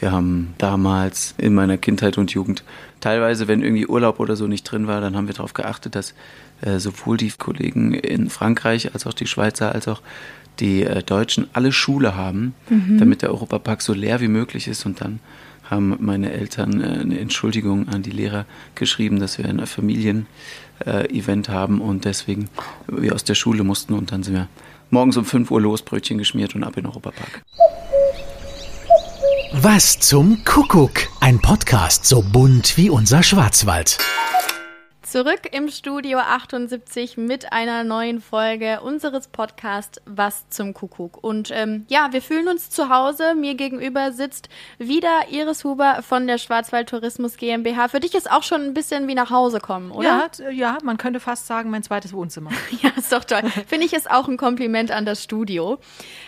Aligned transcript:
Wir 0.00 0.12
haben 0.12 0.54
damals 0.56 1.34
in 1.36 1.54
meiner 1.54 1.76
Kindheit 1.76 2.16
und 2.16 2.32
Jugend 2.32 2.64
teilweise, 3.00 3.48
wenn 3.48 3.62
irgendwie 3.62 3.86
Urlaub 3.86 4.18
oder 4.18 4.34
so 4.34 4.46
nicht 4.46 4.64
drin 4.64 4.86
war, 4.86 5.02
dann 5.02 5.14
haben 5.14 5.26
wir 5.26 5.34
darauf 5.34 5.52
geachtet, 5.52 5.94
dass 5.94 6.14
äh, 6.62 6.78
sowohl 6.78 7.18
die 7.18 7.30
Kollegen 7.30 7.92
in 7.92 8.30
Frankreich 8.30 8.94
als 8.94 9.06
auch 9.06 9.12
die 9.12 9.26
Schweizer 9.26 9.74
als 9.74 9.88
auch 9.88 10.00
die 10.58 10.84
äh, 10.84 11.02
Deutschen 11.02 11.48
alle 11.52 11.70
Schule 11.70 12.16
haben, 12.16 12.54
mhm. 12.70 12.98
damit 12.98 13.20
der 13.22 13.30
Europapark 13.30 13.82
so 13.82 13.92
leer 13.92 14.20
wie 14.20 14.28
möglich 14.28 14.68
ist. 14.68 14.86
Und 14.86 15.02
dann 15.02 15.20
haben 15.64 15.96
meine 16.00 16.32
Eltern 16.32 16.80
äh, 16.80 17.00
eine 17.00 17.18
Entschuldigung 17.20 17.88
an 17.88 18.02
die 18.02 18.10
Lehrer 18.10 18.46
geschrieben, 18.76 19.20
dass 19.20 19.36
wir 19.36 19.44
ein 19.46 19.66
Familien-Event 19.66 21.50
haben 21.50 21.80
und 21.82 22.06
deswegen 22.06 22.48
wir 22.88 23.14
aus 23.14 23.24
der 23.24 23.34
Schule 23.34 23.64
mussten. 23.64 23.92
Und 23.92 24.12
dann 24.12 24.22
sind 24.22 24.34
wir 24.34 24.48
morgens 24.88 25.18
um 25.18 25.26
5 25.26 25.50
Uhr 25.50 25.60
los, 25.60 25.82
Brötchen 25.82 26.16
geschmiert 26.16 26.54
und 26.54 26.64
ab 26.64 26.76
in 26.76 26.84
den 26.84 26.90
Europapark. 26.90 27.42
Was 29.52 29.98
zum 29.98 30.44
Kuckuck? 30.44 30.92
Ein 31.18 31.40
Podcast 31.40 32.06
so 32.06 32.22
bunt 32.22 32.76
wie 32.76 32.88
unser 32.88 33.24
Schwarzwald. 33.24 33.98
Zurück 35.02 35.40
im 35.50 35.68
Studio 35.68 36.18
78 36.18 37.16
mit 37.16 37.52
einer 37.52 37.82
neuen 37.82 38.20
Folge 38.20 38.80
unseres 38.80 39.26
Podcasts 39.26 40.00
Was 40.06 40.48
zum 40.50 40.72
Kuckuck. 40.72 41.24
Und 41.24 41.50
ähm, 41.52 41.84
ja, 41.88 42.12
wir 42.12 42.22
fühlen 42.22 42.46
uns 42.46 42.70
zu 42.70 42.90
Hause. 42.90 43.34
Mir 43.34 43.56
gegenüber 43.56 44.12
sitzt 44.12 44.50
wieder 44.78 45.22
Iris 45.30 45.64
Huber 45.64 46.02
von 46.02 46.28
der 46.28 46.38
Schwarzwald 46.38 46.88
Tourismus 46.88 47.36
GmbH. 47.36 47.88
Für 47.88 47.98
dich 47.98 48.14
ist 48.14 48.30
auch 48.30 48.44
schon 48.44 48.62
ein 48.62 48.72
bisschen 48.72 49.08
wie 49.08 49.16
nach 49.16 49.30
Hause 49.30 49.58
kommen, 49.58 49.90
oder? 49.90 50.30
Ja, 50.38 50.50
ja 50.50 50.78
man 50.84 50.96
könnte 50.96 51.18
fast 51.18 51.48
sagen, 51.48 51.70
mein 51.70 51.82
zweites 51.82 52.12
Wohnzimmer. 52.12 52.52
ja, 52.80 52.90
ist 52.96 53.12
doch 53.12 53.24
toll. 53.24 53.42
Finde 53.66 53.86
ich 53.86 53.94
es 53.94 54.06
auch 54.06 54.28
ein 54.28 54.36
Kompliment 54.36 54.92
an 54.92 55.04
das 55.04 55.24
Studio. 55.24 55.78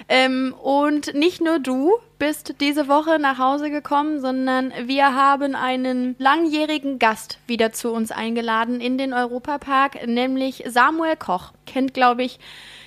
Ähm, 0.09 0.57
und 0.61 1.15
nicht 1.15 1.41
nur 1.41 1.61
du 1.61 1.93
bist 2.23 2.55
diese 2.61 2.87
Woche 2.87 3.19
nach 3.19 3.39
Hause 3.39 3.69
gekommen, 3.69 4.21
sondern 4.21 4.73
wir 4.85 5.13
haben 5.13 5.57
einen 5.57 6.15
langjährigen 6.21 7.01
Gast 7.01 7.41
wieder 7.49 7.73
zu 7.73 7.91
uns 7.91 8.13
eingeladen 8.13 8.81
in 8.81 8.97
den 8.97 9.13
Europapark, 9.13 10.07
nämlich 10.07 10.63
Samuel 10.69 11.17
Koch. 11.17 11.51
Kennt, 11.67 11.95
glaube 11.95 12.23
ich, 12.23 12.39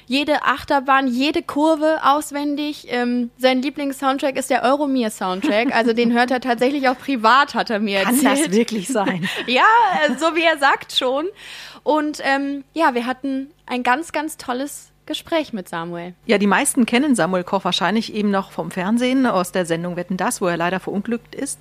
jede 0.06 0.44
Achterbahn, 0.44 1.08
jede 1.08 1.44
Kurve 1.44 2.00
auswendig. 2.04 2.88
Ähm, 2.90 3.30
sein 3.38 3.62
Lieblingssoundtrack 3.62 4.38
ist 4.38 4.50
der 4.50 4.64
Euromir-Soundtrack. 4.64 5.76
Also 5.76 5.92
den 5.92 6.14
hört 6.14 6.32
er 6.32 6.40
tatsächlich 6.40 6.88
auch 6.88 6.98
privat, 6.98 7.56
hat 7.56 7.70
er 7.70 7.80
mir 7.80 8.04
Kann 8.04 8.16
erzählt. 8.16 8.36
Kann 8.36 8.46
das 8.46 8.58
wirklich 8.58 8.88
sein? 8.88 9.28
ja, 9.48 9.66
so 10.18 10.34
wie 10.38 10.44
er 10.44 10.60
sagt 10.60 10.94
schon. 10.94 11.26
Und 11.84 12.20
ähm, 12.24 12.64
ja, 12.74 12.94
wir 12.96 13.06
hatten 13.06 13.52
ein 13.66 13.84
ganz, 13.84 14.14
ganz 14.14 14.38
tolles 14.38 14.94
Gespräch 15.06 15.54
mit 15.54 15.70
Samuel. 15.70 16.14
Ja, 16.26 16.38
die 16.38 16.48
meisten 16.48 16.86
kennen 16.86 17.16
Samuel 17.16 17.44
Koch 17.44 17.64
wahrscheinlich 17.64 18.14
eben 18.14 18.32
noch 18.32 18.52
vom 18.52 18.72
Fernsehen 18.72 19.26
aus 19.28 19.52
der 19.52 19.66
Sendung 19.66 19.96
Wetten 19.96 20.18
das, 20.18 20.42
wo 20.42 20.48
er 20.48 20.58
leider 20.58 20.80
verunglückt 20.80 21.36
ist. 21.36 21.60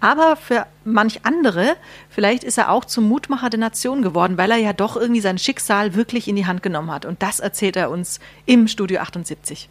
Aber 0.00 0.36
für 0.36 0.66
manch 0.84 1.24
andere, 1.24 1.76
vielleicht 2.08 2.42
ist 2.42 2.58
er 2.58 2.70
auch 2.70 2.84
zum 2.84 3.04
Mutmacher 3.08 3.50
der 3.50 3.60
Nation 3.60 4.02
geworden, 4.02 4.38
weil 4.38 4.50
er 4.50 4.56
ja 4.56 4.72
doch 4.72 4.96
irgendwie 4.96 5.20
sein 5.20 5.38
Schicksal 5.38 5.94
wirklich 5.94 6.26
in 6.26 6.36
die 6.36 6.46
Hand 6.46 6.62
genommen 6.62 6.90
hat. 6.90 7.04
Und 7.04 7.22
das 7.22 7.38
erzählt 7.38 7.76
er 7.76 7.90
uns 7.90 8.18
im 8.46 8.66
Studio 8.66 9.00
78. 9.00 9.68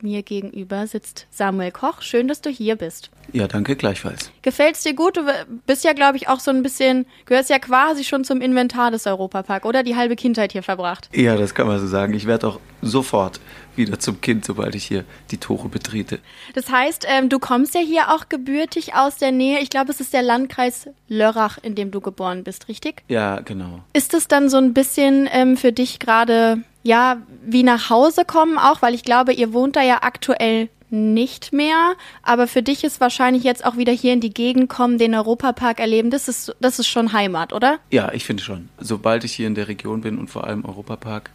Mir 0.00 0.22
gegenüber 0.22 0.86
sitzt 0.86 1.26
Samuel 1.30 1.72
Koch. 1.72 2.02
Schön, 2.02 2.28
dass 2.28 2.40
du 2.40 2.50
hier 2.50 2.76
bist. 2.76 3.10
Ja, 3.32 3.48
danke 3.48 3.74
gleichfalls. 3.74 4.30
Gefällt's 4.42 4.84
dir 4.84 4.94
gut? 4.94 5.16
Du 5.16 5.22
bist 5.66 5.84
ja, 5.84 5.92
glaube 5.92 6.16
ich, 6.16 6.28
auch 6.28 6.38
so 6.38 6.52
ein 6.52 6.62
bisschen, 6.62 7.04
gehörst 7.26 7.50
ja 7.50 7.58
quasi 7.58 8.04
schon 8.04 8.24
zum 8.24 8.40
Inventar 8.40 8.92
des 8.92 9.06
Europapark, 9.06 9.64
oder? 9.64 9.82
Die 9.82 9.96
halbe 9.96 10.14
Kindheit 10.14 10.52
hier 10.52 10.62
verbracht. 10.62 11.10
Ja, 11.12 11.36
das 11.36 11.54
kann 11.54 11.66
man 11.66 11.80
so 11.80 11.86
sagen. 11.88 12.14
Ich 12.14 12.26
werde 12.26 12.46
auch 12.46 12.60
sofort 12.80 13.40
wieder 13.78 13.98
zum 13.98 14.20
Kind, 14.20 14.44
sobald 14.44 14.74
ich 14.74 14.84
hier 14.84 15.04
die 15.30 15.38
Tore 15.38 15.68
betrete. 15.68 16.18
Das 16.54 16.70
heißt, 16.70 17.06
ähm, 17.08 17.28
du 17.28 17.38
kommst 17.38 17.74
ja 17.74 17.80
hier 17.80 18.12
auch 18.14 18.28
gebürtig 18.28 18.94
aus 18.94 19.16
der 19.16 19.32
Nähe. 19.32 19.60
Ich 19.60 19.70
glaube, 19.70 19.90
es 19.90 20.00
ist 20.00 20.12
der 20.12 20.22
Landkreis 20.22 20.88
Lörrach, 21.08 21.58
in 21.62 21.74
dem 21.74 21.90
du 21.90 22.00
geboren 22.00 22.44
bist, 22.44 22.68
richtig? 22.68 23.02
Ja, 23.08 23.40
genau. 23.40 23.80
Ist 23.92 24.12
es 24.12 24.28
dann 24.28 24.50
so 24.50 24.58
ein 24.58 24.74
bisschen 24.74 25.28
ähm, 25.32 25.56
für 25.56 25.72
dich 25.72 25.98
gerade 25.98 26.62
ja, 26.82 27.18
wie 27.44 27.64
nach 27.64 27.90
Hause 27.90 28.24
kommen 28.24 28.56
auch, 28.56 28.82
weil 28.82 28.94
ich 28.94 29.02
glaube, 29.02 29.32
ihr 29.32 29.52
wohnt 29.52 29.76
da 29.76 29.82
ja 29.82 29.98
aktuell 30.02 30.68
nicht 30.90 31.52
mehr, 31.52 31.94
aber 32.22 32.46
für 32.46 32.62
dich 32.62 32.82
ist 32.82 33.00
wahrscheinlich 33.00 33.44
jetzt 33.44 33.64
auch 33.64 33.76
wieder 33.76 33.92
hier 33.92 34.14
in 34.14 34.20
die 34.20 34.32
Gegend 34.32 34.70
kommen, 34.70 34.96
den 34.96 35.14
Europapark 35.14 35.80
erleben, 35.80 36.10
das 36.10 36.28
ist, 36.28 36.56
das 36.60 36.78
ist 36.78 36.86
schon 36.86 37.12
Heimat, 37.12 37.52
oder? 37.52 37.78
Ja, 37.90 38.12
ich 38.12 38.24
finde 38.24 38.42
schon. 38.42 38.70
Sobald 38.78 39.24
ich 39.24 39.32
hier 39.32 39.46
in 39.46 39.54
der 39.54 39.68
Region 39.68 40.00
bin 40.00 40.18
und 40.18 40.28
vor 40.30 40.44
allem 40.44 40.64
Europapark, 40.64 41.30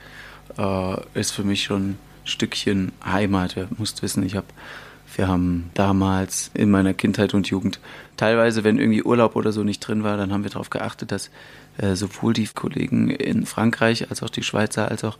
äh, 0.57 1.19
ist 1.19 1.31
für 1.31 1.43
mich 1.43 1.63
schon 1.63 1.97
Stückchen 2.25 2.91
Heimat. 3.05 3.57
Ihr 3.57 3.67
müsst 3.77 4.01
wissen, 4.01 4.23
ich 4.23 4.35
habe 4.35 4.47
wir 5.15 5.27
haben 5.27 5.69
damals 5.73 6.49
in 6.53 6.71
meiner 6.71 6.93
Kindheit 6.93 7.33
und 7.33 7.47
Jugend 7.47 7.79
teilweise, 8.17 8.63
wenn 8.63 8.79
irgendwie 8.79 9.03
Urlaub 9.03 9.35
oder 9.35 9.51
so 9.51 9.63
nicht 9.63 9.79
drin 9.79 10.03
war, 10.03 10.17
dann 10.17 10.31
haben 10.33 10.43
wir 10.43 10.49
darauf 10.49 10.69
geachtet, 10.69 11.11
dass 11.11 11.29
äh, 11.77 11.95
sowohl 11.95 12.33
die 12.33 12.47
Kollegen 12.47 13.09
in 13.09 13.45
Frankreich 13.45 14.09
als 14.09 14.23
auch 14.23 14.29
die 14.29 14.43
Schweizer 14.43 14.89
als 14.89 15.03
auch 15.03 15.17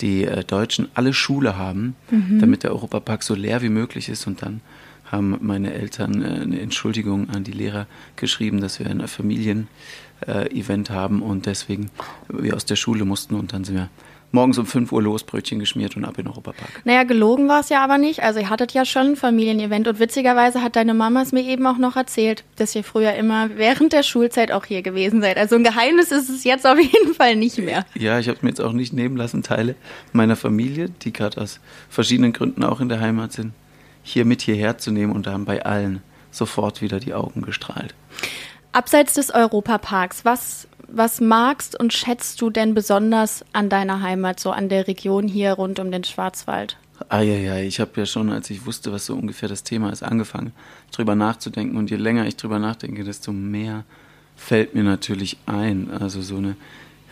die 0.00 0.24
äh, 0.24 0.44
Deutschen 0.44 0.88
alle 0.94 1.12
Schule 1.12 1.56
haben, 1.56 1.96
mhm. 2.10 2.38
damit 2.40 2.62
der 2.62 2.72
Europapark 2.72 3.22
so 3.22 3.34
leer 3.34 3.62
wie 3.62 3.68
möglich 3.68 4.08
ist. 4.08 4.26
Und 4.26 4.42
dann 4.42 4.60
haben 5.04 5.38
meine 5.40 5.72
Eltern 5.72 6.22
äh, 6.22 6.40
eine 6.40 6.60
Entschuldigung 6.60 7.30
an 7.30 7.44
die 7.44 7.52
Lehrer 7.52 7.86
geschrieben, 8.16 8.60
dass 8.60 8.78
wir 8.78 8.86
ein 8.86 9.06
Familien-Event 9.06 10.90
haben 10.90 11.22
und 11.22 11.46
deswegen 11.46 11.90
wir 12.28 12.54
aus 12.54 12.64
der 12.64 12.76
Schule 12.76 13.04
mussten 13.04 13.34
und 13.34 13.52
dann 13.52 13.64
sind 13.64 13.76
wir 13.76 13.88
morgens 14.32 14.58
um 14.58 14.66
5 14.66 14.92
Uhr 14.92 15.02
los, 15.02 15.24
Brötchen 15.24 15.58
geschmiert 15.58 15.96
und 15.96 16.04
ab 16.04 16.18
in 16.18 16.24
den 16.24 16.30
Europapark. 16.30 16.82
Naja, 16.84 17.04
gelogen 17.04 17.48
war 17.48 17.60
es 17.60 17.68
ja 17.68 17.82
aber 17.82 17.98
nicht. 17.98 18.22
Also 18.22 18.40
ihr 18.40 18.50
hattet 18.50 18.72
ja 18.72 18.84
schon 18.84 19.08
ein 19.08 19.16
Familienevent 19.16 19.88
und 19.88 19.98
witzigerweise 19.98 20.62
hat 20.62 20.76
deine 20.76 20.94
Mama 20.94 21.22
es 21.22 21.32
mir 21.32 21.42
eben 21.42 21.66
auch 21.66 21.78
noch 21.78 21.96
erzählt, 21.96 22.44
dass 22.56 22.74
ihr 22.74 22.84
früher 22.84 23.14
immer 23.14 23.56
während 23.56 23.92
der 23.92 24.02
Schulzeit 24.02 24.52
auch 24.52 24.64
hier 24.64 24.82
gewesen 24.82 25.20
seid. 25.20 25.38
Also 25.38 25.56
ein 25.56 25.64
Geheimnis 25.64 26.10
ist 26.10 26.28
es 26.28 26.44
jetzt 26.44 26.66
auf 26.66 26.78
jeden 26.78 27.14
Fall 27.14 27.36
nicht 27.36 27.58
mehr. 27.58 27.86
Ja, 27.94 28.18
ich 28.18 28.28
habe 28.28 28.38
mir 28.42 28.50
jetzt 28.50 28.60
auch 28.60 28.72
nicht 28.72 28.92
nehmen 28.92 29.16
lassen, 29.16 29.42
Teile 29.42 29.74
meiner 30.12 30.36
Familie, 30.36 30.90
die 31.02 31.12
gerade 31.12 31.40
aus 31.40 31.60
verschiedenen 31.88 32.32
Gründen 32.32 32.64
auch 32.64 32.80
in 32.80 32.88
der 32.88 33.00
Heimat 33.00 33.32
sind, 33.32 33.52
hier 34.02 34.24
mit 34.24 34.42
hierher 34.42 34.78
zu 34.78 34.90
nehmen 34.90 35.12
und 35.12 35.26
da 35.26 35.32
haben 35.32 35.44
bei 35.44 35.64
allen 35.64 36.02
sofort 36.30 36.82
wieder 36.82 37.00
die 37.00 37.14
Augen 37.14 37.42
gestrahlt. 37.42 37.94
Abseits 38.72 39.14
des 39.14 39.34
Europaparks, 39.34 40.24
was 40.24 40.67
was 40.88 41.20
magst 41.20 41.78
und 41.78 41.92
schätzt 41.92 42.40
du 42.40 42.50
denn 42.50 42.74
besonders 42.74 43.44
an 43.52 43.68
deiner 43.68 44.02
Heimat, 44.02 44.40
so 44.40 44.50
an 44.50 44.68
der 44.68 44.88
Region 44.88 45.28
hier 45.28 45.52
rund 45.52 45.78
um 45.78 45.90
den 45.90 46.04
Schwarzwald? 46.04 46.76
Ah 47.08 47.20
ja, 47.20 47.36
ja, 47.36 47.58
ich 47.58 47.78
habe 47.78 47.92
ja 47.96 48.06
schon, 48.06 48.30
als 48.30 48.50
ich 48.50 48.66
wusste, 48.66 48.90
was 48.90 49.06
so 49.06 49.14
ungefähr 49.14 49.48
das 49.48 49.62
Thema 49.62 49.90
ist, 49.90 50.02
angefangen, 50.02 50.52
drüber 50.90 51.14
nachzudenken. 51.14 51.76
Und 51.76 51.90
je 51.90 51.96
länger 51.96 52.26
ich 52.26 52.36
drüber 52.36 52.58
nachdenke, 52.58 53.04
desto 53.04 53.32
mehr 53.32 53.84
fällt 54.34 54.74
mir 54.74 54.82
natürlich 54.82 55.38
ein. 55.46 55.90
Also 55.90 56.22
so 56.22 56.38
eine 56.38 56.56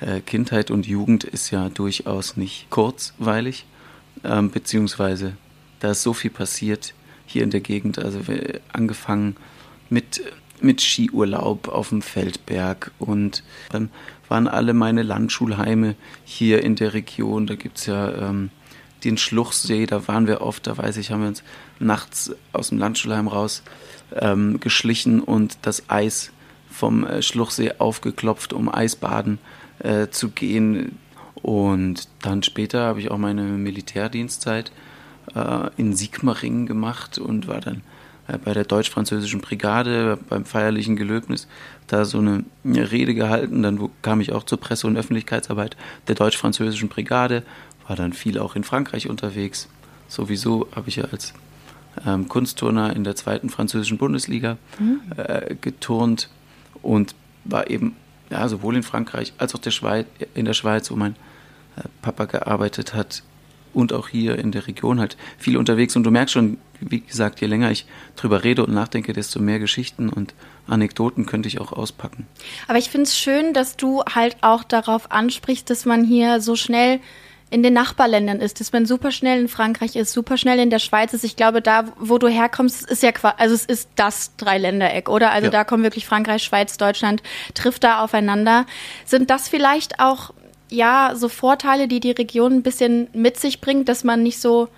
äh, 0.01 0.21
Kindheit 0.21 0.71
und 0.71 0.87
Jugend 0.87 1.25
ist 1.25 1.51
ja 1.51 1.69
durchaus 1.69 2.37
nicht 2.37 2.69
kurzweilig, 2.71 3.67
ähm, 4.25 4.51
beziehungsweise 4.51 5.37
da 5.81 5.93
ist 5.93 6.03
so 6.03 6.15
viel 6.15 6.31
passiert 6.31 6.95
hier 7.27 7.45
in 7.45 7.51
der 7.51 7.61
Gegend. 7.61 7.99
Also 7.99 8.21
angefangen 8.73 9.37
mit 9.89 10.21
mit 10.61 10.81
Skiurlaub 10.81 11.69
auf 11.69 11.91
dem 11.91 12.03
Feldberg 12.03 12.93
und 12.99 13.43
dann 13.71 13.91
waren 14.29 14.49
alle 14.49 14.75
meine 14.75 15.03
Landschulheime 15.03 15.95
hier 16.25 16.63
in 16.63 16.75
der 16.75 16.95
Region. 16.95 17.47
Da 17.47 17.55
gibt 17.55 17.79
es 17.79 17.87
ja 17.87 18.29
ähm, 18.29 18.51
den 19.05 19.19
Schluchsee, 19.19 19.87
da 19.87 20.09
waren 20.09 20.27
wir 20.27 20.41
oft, 20.41 20.67
da 20.67 20.77
weiß 20.77 20.97
ich, 20.97 21.11
haben 21.11 21.21
wir 21.21 21.29
uns 21.29 21.43
nachts 21.79 22.35
aus 22.53 22.71
dem 22.71 22.79
Landschulheim 22.79 23.29
raus 23.29 23.63
ähm, 24.15 24.61
geschlichen 24.61 25.21
und 25.21 25.59
das 25.63 25.89
Eis 25.89 26.33
vom 26.71 27.07
äh, 27.07 27.23
Schluchsee 27.23 27.75
aufgeklopft, 27.79 28.53
um 28.53 28.73
Eisbaden 28.73 29.39
äh, 29.79 30.09
zu 30.09 30.31
gehen. 30.31 30.99
Und 31.35 32.09
dann 32.23 32.43
später 32.43 32.85
habe 32.85 33.01
ich 33.01 33.11
auch 33.11 33.19
meine 33.19 33.43
Militärdienstzeit 33.43 34.73
äh, 35.35 35.71
in 35.77 35.95
Sigmaringen 35.95 36.67
gemacht 36.67 37.19
und 37.19 37.47
war 37.47 37.61
dann 37.61 37.83
bei 38.45 38.53
der 38.53 38.65
deutsch-französischen 38.65 39.41
Brigade 39.41 40.19
beim 40.29 40.45
feierlichen 40.45 40.97
Gelöbnis 40.97 41.47
da 41.87 42.05
so 42.05 42.19
eine, 42.19 42.45
Rede 42.65 43.15
gehalten. 43.15 43.63
Dann 43.63 43.89
kam 44.03 44.21
ich 44.21 44.33
auch 44.33 44.45
zur 44.45 44.59
Presse- 44.59 44.87
und 44.87 44.97
Öffentlichkeitsarbeit 44.97 45.77
der 46.09 46.17
deutsch-französischen 46.17 46.89
Brigade, 46.89 47.43
war 47.87 47.97
dann 47.97 48.13
viel 48.13 48.39
auch 48.39 48.57
in 48.57 48.65
Frankreich 48.65 49.09
unterwegs. 49.09 49.69
Sowieso 50.09 50.69
habe 50.75 50.89
ich 50.89 50.97
ja 50.97 51.05
als 51.05 51.35
ähm, 52.05 52.29
Kunstturner 52.29 52.95
in 52.95 53.05
der 53.05 53.17
zweiten 53.17 53.49
französischen 53.49 53.99
Bundesliga 53.99 54.59
mhm. 54.79 55.01
äh, 55.17 55.55
geturnt 55.61 56.29
und 56.83 57.15
war 57.45 57.71
eben 57.71 57.97
ja, 58.31 58.49
sowohl 58.49 58.77
in 58.77 58.83
Frankreich 58.83 59.33
als 59.39 59.55
auch 59.55 59.61
der 59.61 59.71
Schweiz, 59.71 60.07
in 60.35 60.45
der 60.45 60.55
Schweiz, 60.55 60.91
wo 60.91 60.97
mein 60.97 61.13
äh, 61.77 61.83
Papa 62.03 62.25
gearbeitet 62.25 62.95
hat, 62.95 63.23
und 63.77 63.93
auch 63.93 64.09
hier 64.09 64.39
in 64.39 64.53
der 64.53 64.67
Region 64.67 64.99
halt 64.99 65.17
viel 65.39 65.57
unterwegs. 65.57 65.95
Und 65.97 66.05
du 66.05 66.11
merkst 66.11 66.33
schon, 66.33 66.57
wie 66.81 67.01
gesagt, 67.01 67.41
je 67.41 67.47
länger 67.47 67.71
ich 67.71 67.87
drüber 68.17 68.43
rede 68.43 68.65
und 68.65 68.73
nachdenke, 68.73 69.13
desto 69.13 69.39
mehr 69.39 69.59
Geschichten 69.59 70.09
und 70.09 70.35
Anekdoten 70.67 71.27
könnte 71.27 71.49
ich 71.49 71.61
auch 71.61 71.73
auspacken. 71.73 72.27
Aber 72.69 72.79
ich 72.79 72.89
finde 72.91 73.05
es 73.05 73.17
schön, 73.19 73.53
dass 73.53 73.77
du 73.77 74.03
halt 74.03 74.39
auch 74.41 74.65
darauf 74.65 75.13
ansprichst, 75.13 75.69
dass 75.69 75.85
man 75.85 76.05
hier 76.05 76.41
so 76.41 76.57
schnell 76.57 77.01
in 77.49 77.63
den 77.63 77.75
Nachbarländern 77.75 78.41
ist, 78.41 78.59
dass 78.59 78.73
man 78.73 78.87
super 78.87 79.13
schnell 79.13 79.41
in 79.41 79.47
Frankreich 79.49 79.95
ist, 79.95 80.13
super 80.13 80.37
schnell 80.37 80.59
in 80.59 80.69
der 80.71 80.81
Schweiz 80.81 81.13
ist. 81.13 81.23
Ich 81.23 81.37
glaube, 81.37 81.63
da, 81.63 81.85
wo 82.01 82.19
du 82.19 82.27
herkommst, 82.27 82.91
ist 82.91 83.05
ja 83.05 83.13
quasi, 83.13 83.37
also 83.39 83.55
es 83.55 83.65
ist 83.67 83.89
das 83.95 84.35
Dreiländereck, 84.37 85.09
oder? 85.09 85.31
Also 85.31 85.45
Ja. 85.47 85.51
da 85.53 85.65
kommen 85.65 85.85
wirklich 85.85 86.07
Frankreich, 86.07 86.43
Schweiz, 86.43 86.77
Deutschland, 86.77 87.23
trifft 87.55 87.85
da 87.85 88.03
aufeinander. 88.03 88.67
Sind 89.05 89.31
das 89.31 89.49
vielleicht 89.49 90.01
auch, 90.01 90.33
ja, 90.71 91.13
so 91.15 91.29
Vorteile, 91.29 91.89
die 91.89 92.01
die 92.01 92.11
Region 92.11 92.53
ein 92.53 92.63
bisschen 92.63 93.09
mit 93.13 93.39
sich 93.39 93.61
bringt, 93.61 93.89
dass 93.89 94.05
man 94.05 94.23
nicht 94.23 94.41
so 94.41 94.69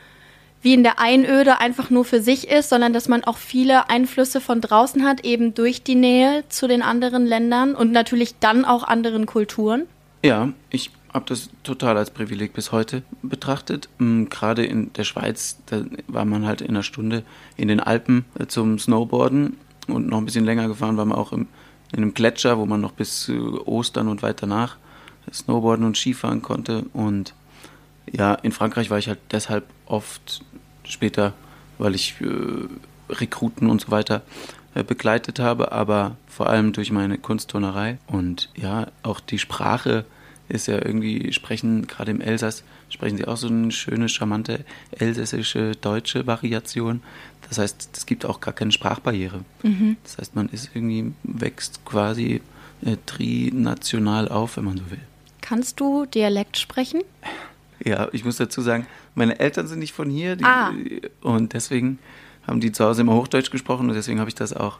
wie 0.61 0.75
in 0.75 0.83
der 0.83 0.99
Einöde 0.99 1.61
einfach 1.61 1.89
nur 1.89 2.05
für 2.05 2.21
sich 2.21 2.49
ist, 2.49 2.69
sondern 2.69 2.93
dass 2.93 3.09
man 3.09 3.25
auch 3.25 3.37
viele 3.37 3.89
Einflüsse 3.91 4.41
von 4.41 4.61
draußen 4.61 5.05
hat, 5.05 5.25
eben 5.25 5.55
durch 5.55 5.83
die 5.83 5.95
Nähe 5.95 6.45
zu 6.49 6.67
den 6.67 6.83
anderen 6.83 7.27
Ländern 7.27 7.75
und 7.75 7.93
natürlich 7.93 8.39
dann 8.41 8.65
auch 8.65 8.83
anderen 8.83 9.27
Kulturen? 9.27 9.85
Ja, 10.25 10.53
ich 10.71 10.91
habe 11.15 11.27
das 11.29 11.49
total 11.63 11.97
als 11.97 12.11
Privileg 12.11 12.53
bis 12.53 12.73
heute 12.73 13.03
betrachtet. 13.23 13.89
Ähm, 14.01 14.29
Gerade 14.29 14.65
in 14.65 14.93
der 14.95 15.05
Schweiz, 15.05 15.59
da 15.67 15.85
war 16.09 16.25
man 16.25 16.45
halt 16.45 16.61
in 16.61 16.71
einer 16.71 16.83
Stunde 16.83 17.23
in 17.57 17.69
den 17.69 17.81
Alpen 17.81 18.25
äh, 18.39 18.47
zum 18.47 18.79
Snowboarden 18.79 19.57
und 19.87 20.09
noch 20.09 20.19
ein 20.19 20.25
bisschen 20.25 20.45
länger 20.45 20.67
gefahren 20.67 20.97
war 20.97 21.05
man 21.05 21.17
auch 21.17 21.33
im, 21.33 21.47
in 21.93 21.99
einem 22.03 22.15
Gletscher, 22.15 22.59
wo 22.59 22.67
man 22.67 22.81
noch 22.81 22.93
bis 22.93 23.29
äh, 23.29 23.39
Ostern 23.39 24.09
und 24.09 24.23
weiter 24.23 24.47
nach 24.47 24.77
Snowboarden 25.33 25.85
und 25.85 25.97
Skifahren 25.97 26.43
konnte. 26.43 26.85
Und 26.93 27.35
ja, 28.11 28.35
in 28.35 28.53
Frankreich 28.53 28.91
war 28.91 28.99
ich 28.99 29.09
halt 29.09 29.19
deshalb 29.31 29.65
oft 29.87 30.45
später, 30.85 31.35
weil 31.79 31.95
ich 31.95 32.21
äh, 32.21 33.13
Rekruten 33.13 33.71
und 33.71 33.81
so 33.81 33.91
weiter 33.91 34.23
äh, 34.75 34.83
begleitet 34.83 35.39
habe, 35.39 35.73
aber 35.73 36.17
vor 36.27 36.49
allem 36.49 36.73
durch 36.73 36.91
meine 36.91 37.19
Kunstturnerei. 37.19 37.99
Und 38.07 38.51
ja, 38.57 38.89
auch 39.03 39.21
die 39.21 39.39
Sprache 39.39 40.05
ist 40.49 40.67
ja 40.67 40.77
irgendwie, 40.77 41.33
sprechen 41.33 41.87
gerade 41.87 42.11
im 42.11 42.21
Elsass, 42.21 42.65
sprechen 42.89 43.19
sie 43.19 43.27
auch 43.27 43.37
so 43.37 43.49
eine 43.49 43.71
schöne, 43.71 44.09
charmante 44.09 44.65
elsässische 44.93 45.73
deutsche 45.73 46.27
Variation. 46.27 47.03
Das 47.49 47.59
heißt, 47.59 47.91
es 47.93 48.07
gibt 48.07 48.25
auch 48.25 48.41
gar 48.41 48.55
keine 48.55 48.73
Sprachbarriere. 48.73 49.45
Das 50.05 50.19
heißt, 50.19 50.37
man 50.37 50.49
ist 50.49 50.71
irgendwie, 50.75 51.13
wächst 51.23 51.85
quasi 51.85 52.41
äh, 52.85 52.97
trinational 53.07 54.29
auf, 54.29 54.57
wenn 54.57 54.65
man 54.65 54.79
so 54.79 54.91
will. 54.91 55.01
Kannst 55.49 55.81
du 55.81 56.05
Dialekt 56.05 56.59
sprechen? 56.59 57.01
Ja, 57.83 58.09
ich 58.13 58.23
muss 58.23 58.37
dazu 58.37 58.61
sagen, 58.61 58.87
meine 59.15 59.41
Eltern 59.41 59.67
sind 59.67 59.79
nicht 59.79 59.93
von 59.93 60.11
hier 60.11 60.37
die, 60.37 60.45
Ah. 60.45 60.75
und 61.23 61.55
deswegen 61.55 61.99
haben 62.47 62.61
die 62.61 62.71
zu 62.71 62.85
Hause 62.85 63.01
immer 63.01 63.15
Hochdeutsch 63.15 63.51
gesprochen 63.51 63.89
und 63.89 63.95
deswegen 63.95 64.19
habe 64.21 64.29
ich 64.29 64.35
das 64.35 64.53
auch 64.53 64.79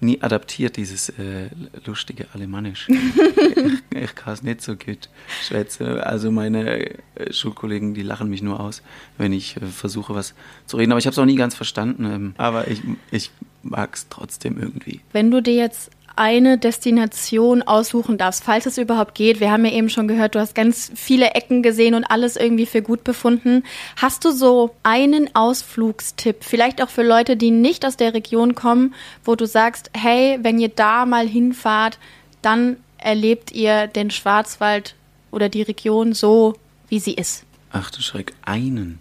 nie 0.00 0.22
adaptiert, 0.22 0.76
dieses 0.76 1.08
äh, 1.08 1.48
lustige 1.84 2.28
Alemannisch. 2.32 2.88
ich, 2.88 3.82
ich 4.02 4.14
kann 4.14 4.34
es 4.34 4.44
nicht 4.44 4.60
so 4.62 4.76
gut 4.76 5.08
schwätze. 5.42 6.06
Also 6.06 6.30
meine 6.30 6.90
äh, 7.16 7.32
Schulkollegen, 7.32 7.94
die 7.94 8.02
lachen 8.02 8.30
mich 8.30 8.42
nur 8.42 8.60
aus, 8.60 8.82
wenn 9.18 9.32
ich 9.32 9.56
äh, 9.56 9.66
versuche, 9.66 10.14
was 10.14 10.34
zu 10.66 10.76
reden. 10.76 10.92
Aber 10.92 11.00
ich 11.00 11.06
habe 11.06 11.12
es 11.12 11.18
auch 11.18 11.24
nie 11.24 11.36
ganz 11.36 11.56
verstanden. 11.56 12.04
Ähm, 12.04 12.34
aber 12.38 12.68
ich, 12.68 12.82
ich 13.10 13.32
mag 13.64 13.96
es 13.96 14.08
trotzdem 14.10 14.60
irgendwie. 14.60 15.00
Wenn 15.12 15.32
du 15.32 15.40
dir 15.42 15.54
jetzt 15.54 15.90
eine 16.16 16.58
Destination 16.58 17.62
aussuchen 17.62 18.18
darfst, 18.18 18.44
falls 18.44 18.66
es 18.66 18.78
überhaupt 18.78 19.14
geht. 19.14 19.40
Wir 19.40 19.50
haben 19.50 19.64
ja 19.64 19.72
eben 19.72 19.88
schon 19.88 20.08
gehört, 20.08 20.34
du 20.34 20.40
hast 20.40 20.54
ganz 20.54 20.92
viele 20.94 21.30
Ecken 21.34 21.62
gesehen 21.62 21.94
und 21.94 22.04
alles 22.04 22.36
irgendwie 22.36 22.66
für 22.66 22.82
gut 22.82 23.04
befunden. 23.04 23.64
Hast 23.96 24.24
du 24.24 24.30
so 24.30 24.74
einen 24.82 25.34
Ausflugstipp, 25.34 26.44
vielleicht 26.44 26.82
auch 26.82 26.90
für 26.90 27.02
Leute, 27.02 27.36
die 27.36 27.50
nicht 27.50 27.84
aus 27.84 27.96
der 27.96 28.14
Region 28.14 28.54
kommen, 28.54 28.94
wo 29.24 29.34
du 29.34 29.46
sagst, 29.46 29.90
hey, 29.96 30.38
wenn 30.42 30.58
ihr 30.58 30.68
da 30.68 31.06
mal 31.06 31.26
hinfahrt, 31.26 31.98
dann 32.42 32.76
erlebt 32.98 33.52
ihr 33.52 33.86
den 33.86 34.10
Schwarzwald 34.10 34.94
oder 35.30 35.48
die 35.48 35.62
Region 35.62 36.12
so, 36.12 36.54
wie 36.88 37.00
sie 37.00 37.14
ist. 37.14 37.44
Ach 37.72 37.90
du 37.90 38.00
Schreck, 38.00 38.32
einen 38.44 39.00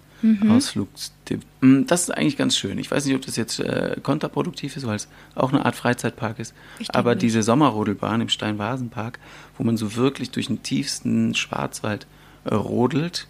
Ausflugstipp. 0.49 1.12
Mm, 1.61 1.83
Das 1.87 2.03
ist 2.03 2.09
eigentlich 2.11 2.37
ganz 2.37 2.57
schön. 2.57 2.77
Ich 2.77 2.91
weiß 2.91 3.05
nicht, 3.05 3.15
ob 3.15 3.25
das 3.25 3.35
jetzt 3.35 3.59
äh, 3.59 3.95
kontraproduktiv 4.01 4.75
ist, 4.77 4.85
weil 4.85 4.95
es 4.95 5.07
auch 5.35 5.51
eine 5.53 5.65
Art 5.65 5.75
Freizeitpark 5.75 6.39
ist. 6.39 6.53
Aber 6.89 7.11
nicht. 7.15 7.23
diese 7.23 7.43
Sommerrodelbahn 7.43 8.21
im 8.21 8.29
Steinvasenpark, 8.29 9.19
wo 9.57 9.63
man 9.63 9.77
so 9.77 9.95
wirklich 9.95 10.31
durch 10.31 10.47
den 10.47 10.63
tiefsten 10.63 11.33
Schwarzwald 11.35 12.07
äh, 12.45 12.53
rodelt, 12.53 13.27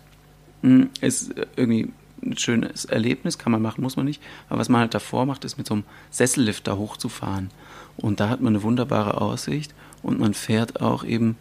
mm, 0.61 0.83
ist 1.01 1.37
äh, 1.37 1.45
irgendwie 1.55 1.91
ein 2.25 2.37
schönes 2.37 2.85
Erlebnis, 2.85 3.37
kann 3.37 3.51
man 3.51 3.61
machen, 3.61 3.81
muss 3.81 3.97
man 3.97 4.05
nicht. 4.05 4.21
Aber 4.49 4.59
was 4.59 4.69
man 4.69 4.81
halt 4.81 4.93
davor 4.93 5.25
macht, 5.25 5.43
ist 5.45 5.57
mit 5.57 5.67
so 5.67 5.73
einem 5.75 5.83
Sessellift 6.09 6.67
da 6.67 6.77
hochzufahren. 6.77 7.51
Und 7.97 8.19
da 8.19 8.29
hat 8.29 8.41
man 8.41 8.53
eine 8.55 8.63
wunderbare 8.63 9.19
Aussicht 9.21 9.73
und 10.01 10.19
man 10.19 10.33
fährt 10.33 10.81
auch 10.81 11.03
eben 11.03 11.37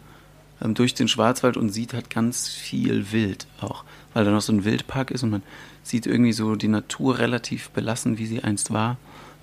ähm, 0.61 0.73
durch 0.73 0.93
den 0.93 1.07
Schwarzwald 1.07 1.57
und 1.57 1.69
sieht 1.69 1.93
halt 1.93 2.09
ganz 2.09 2.49
viel 2.49 3.11
Wild 3.11 3.47
auch, 3.61 3.83
weil 4.13 4.25
da 4.25 4.31
noch 4.31 4.41
so 4.41 4.53
ein 4.53 4.65
Wildpark 4.65 5.11
ist 5.11 5.23
und 5.23 5.29
man 5.29 5.43
sieht 5.83 6.05
irgendwie 6.05 6.33
so 6.33 6.55
die 6.55 6.67
Natur 6.67 7.19
relativ 7.19 7.69
belassen, 7.71 8.17
wie 8.17 8.25
sie 8.25 8.43
einst 8.43 8.71
war, 8.71 8.97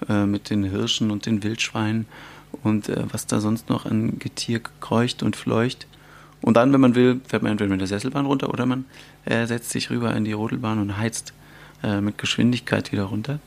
äh, 0.08 0.26
mit 0.26 0.50
den 0.50 0.64
Hirschen 0.64 1.10
und 1.10 1.26
den 1.26 1.42
Wildschweinen 1.42 2.06
und 2.62 2.88
äh, 2.88 3.04
was 3.12 3.26
da 3.26 3.40
sonst 3.40 3.68
noch 3.68 3.86
an 3.86 4.18
Getier 4.18 4.60
kreucht 4.80 5.22
und 5.22 5.36
fleucht. 5.36 5.86
Und 6.42 6.56
dann, 6.56 6.72
wenn 6.72 6.80
man 6.80 6.94
will, 6.94 7.20
fährt 7.28 7.42
man 7.42 7.52
entweder 7.52 7.70
mit 7.70 7.80
der 7.80 7.88
Sesselbahn 7.88 8.24
runter 8.24 8.48
oder 8.48 8.64
man 8.64 8.86
äh, 9.26 9.46
setzt 9.46 9.70
sich 9.70 9.90
rüber 9.90 10.14
in 10.14 10.24
die 10.24 10.32
Rodelbahn 10.32 10.78
und 10.78 10.96
heizt 10.96 11.34
äh, 11.82 12.00
mit 12.00 12.16
Geschwindigkeit 12.16 12.92
wieder 12.92 13.04
runter. 13.04 13.38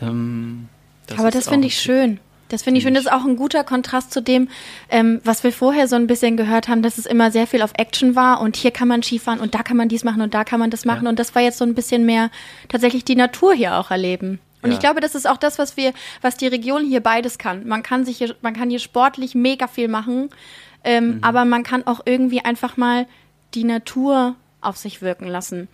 Ähm, 0.00 0.68
Aber 1.16 1.28
ist 1.28 1.36
das 1.36 1.48
finde 1.48 1.68
ich 1.68 1.78
schön. 1.78 2.18
Das 2.54 2.62
finde 2.62 2.78
ich 2.78 2.84
schön. 2.84 2.94
Das 2.94 3.04
ist 3.04 3.12
auch 3.12 3.24
ein 3.24 3.36
guter 3.36 3.64
Kontrast 3.64 4.12
zu 4.12 4.22
dem, 4.22 4.48
ähm, 4.88 5.20
was 5.24 5.42
wir 5.44 5.52
vorher 5.52 5.88
so 5.88 5.96
ein 5.96 6.06
bisschen 6.06 6.36
gehört 6.36 6.68
haben, 6.68 6.82
dass 6.82 6.98
es 6.98 7.06
immer 7.06 7.30
sehr 7.30 7.46
viel 7.46 7.62
auf 7.62 7.72
Action 7.76 8.14
war 8.14 8.40
und 8.40 8.56
hier 8.56 8.70
kann 8.70 8.88
man 8.88 9.02
Skifahren 9.02 9.40
und 9.40 9.54
da 9.54 9.62
kann 9.62 9.76
man 9.76 9.88
dies 9.88 10.04
machen 10.04 10.22
und 10.22 10.34
da 10.34 10.44
kann 10.44 10.60
man 10.60 10.70
das 10.70 10.84
machen 10.84 11.04
Ja. 11.04 11.10
und 11.10 11.18
das 11.18 11.34
war 11.34 11.42
jetzt 11.42 11.58
so 11.58 11.64
ein 11.64 11.74
bisschen 11.74 12.06
mehr 12.06 12.30
tatsächlich 12.68 13.04
die 13.04 13.16
Natur 13.16 13.54
hier 13.54 13.74
auch 13.76 13.90
erleben. 13.90 14.38
Und 14.62 14.70
Ja. 14.70 14.74
ich 14.74 14.80
glaube, 14.80 15.00
das 15.00 15.14
ist 15.14 15.28
auch 15.28 15.36
das, 15.36 15.58
was 15.58 15.76
wir, 15.76 15.92
was 16.22 16.36
die 16.36 16.46
Region 16.46 16.86
hier 16.86 17.00
beides 17.00 17.36
kann. 17.38 17.66
Man 17.66 17.82
kann 17.82 18.04
sich 18.04 18.18
hier, 18.18 18.34
man 18.40 18.54
kann 18.54 18.70
hier 18.70 18.78
sportlich 18.78 19.34
mega 19.34 19.66
viel 19.66 19.88
machen, 19.88 20.30
ähm, 20.84 21.18
aber 21.22 21.44
man 21.44 21.64
kann 21.64 21.86
auch 21.86 22.00
irgendwie 22.06 22.40
einfach 22.44 22.76
mal 22.76 23.06
die 23.54 23.64
Natur 23.64 24.36
auf 24.60 24.76
sich 24.78 25.02
wirken 25.02 25.26
lassen. 25.26 25.68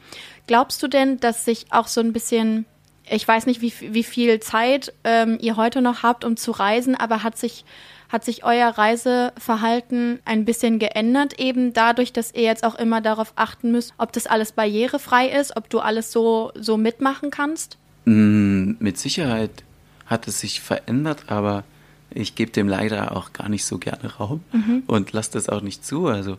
Glaubst 0.47 0.83
du 0.83 0.89
denn, 0.89 1.21
dass 1.21 1.45
sich 1.45 1.67
auch 1.71 1.87
so 1.87 2.01
ein 2.01 2.13
bisschen, 2.13 2.65
ich 3.11 3.27
weiß 3.27 3.47
nicht, 3.47 3.61
wie, 3.61 3.73
wie 3.81 4.05
viel 4.05 4.41
Zeit 4.41 4.93
ähm, 5.05 5.39
ihr 5.41 5.57
heute 5.57 5.83
noch 5.83 6.03
habt, 6.03 6.25
um 6.25 6.37
zu 6.37 6.53
reisen, 6.53 6.95
aber 6.95 7.23
hat 7.23 7.37
sich, 7.37 7.65
hat 8.09 8.25
sich 8.25 8.45
euer 8.45 8.69
Reiseverhalten 8.69 10.21
ein 10.25 10.45
bisschen 10.45 10.79
geändert, 10.79 11.39
eben 11.41 11.73
dadurch, 11.73 12.13
dass 12.13 12.33
ihr 12.33 12.43
jetzt 12.43 12.65
auch 12.65 12.77
immer 12.77 13.01
darauf 13.01 13.33
achten 13.37 13.73
müsst, 13.73 13.95
ob 13.99 14.13
das 14.13 14.27
alles 14.27 14.53
barrierefrei 14.53 15.29
ist, 15.29 15.57
ob 15.57 15.69
du 15.71 15.81
alles 15.81 16.13
so, 16.13 16.53
so 16.55 16.77
mitmachen 16.77 17.31
kannst? 17.31 17.79
Mm, 18.05 18.73
Mit 18.79 18.99
Sicherheit 18.99 19.65
hat 20.07 20.29
es 20.29 20.41
sich 20.41 20.61
verändert, 20.61 21.25
aber 21.27 21.65
ich 22.13 22.35
gebe 22.35 22.51
dem 22.53 22.69
leider 22.69 23.17
auch 23.17 23.33
gar 23.33 23.49
nicht 23.49 23.65
so 23.65 23.79
gerne 23.79 24.15
Raum 24.17 24.43
und 24.87 25.13
lasse 25.13 25.33
das 25.33 25.49
auch 25.49 25.63
nicht 25.63 25.85
zu. 25.85 26.07
Also 26.07 26.39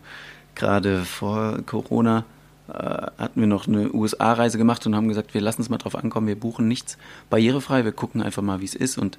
gerade 0.56 1.04
vor 1.06 1.60
Corona 1.66 2.26
hatten 2.72 3.40
wir 3.40 3.48
noch 3.48 3.68
eine 3.68 3.94
USA-Reise 3.94 4.58
gemacht 4.58 4.86
und 4.86 4.96
haben 4.96 5.08
gesagt, 5.08 5.34
wir 5.34 5.42
lassen 5.42 5.62
es 5.62 5.70
mal 5.70 5.78
drauf 5.78 5.96
ankommen, 5.96 6.28
wir 6.28 6.40
buchen 6.40 6.68
nichts 6.68 6.98
barrierefrei, 7.30 7.84
wir 7.84 7.92
gucken 7.92 8.22
einfach 8.22 8.42
mal, 8.42 8.62
wie 8.62 8.66
es 8.66 8.76
ist 8.76 8.98
und 8.98 9.18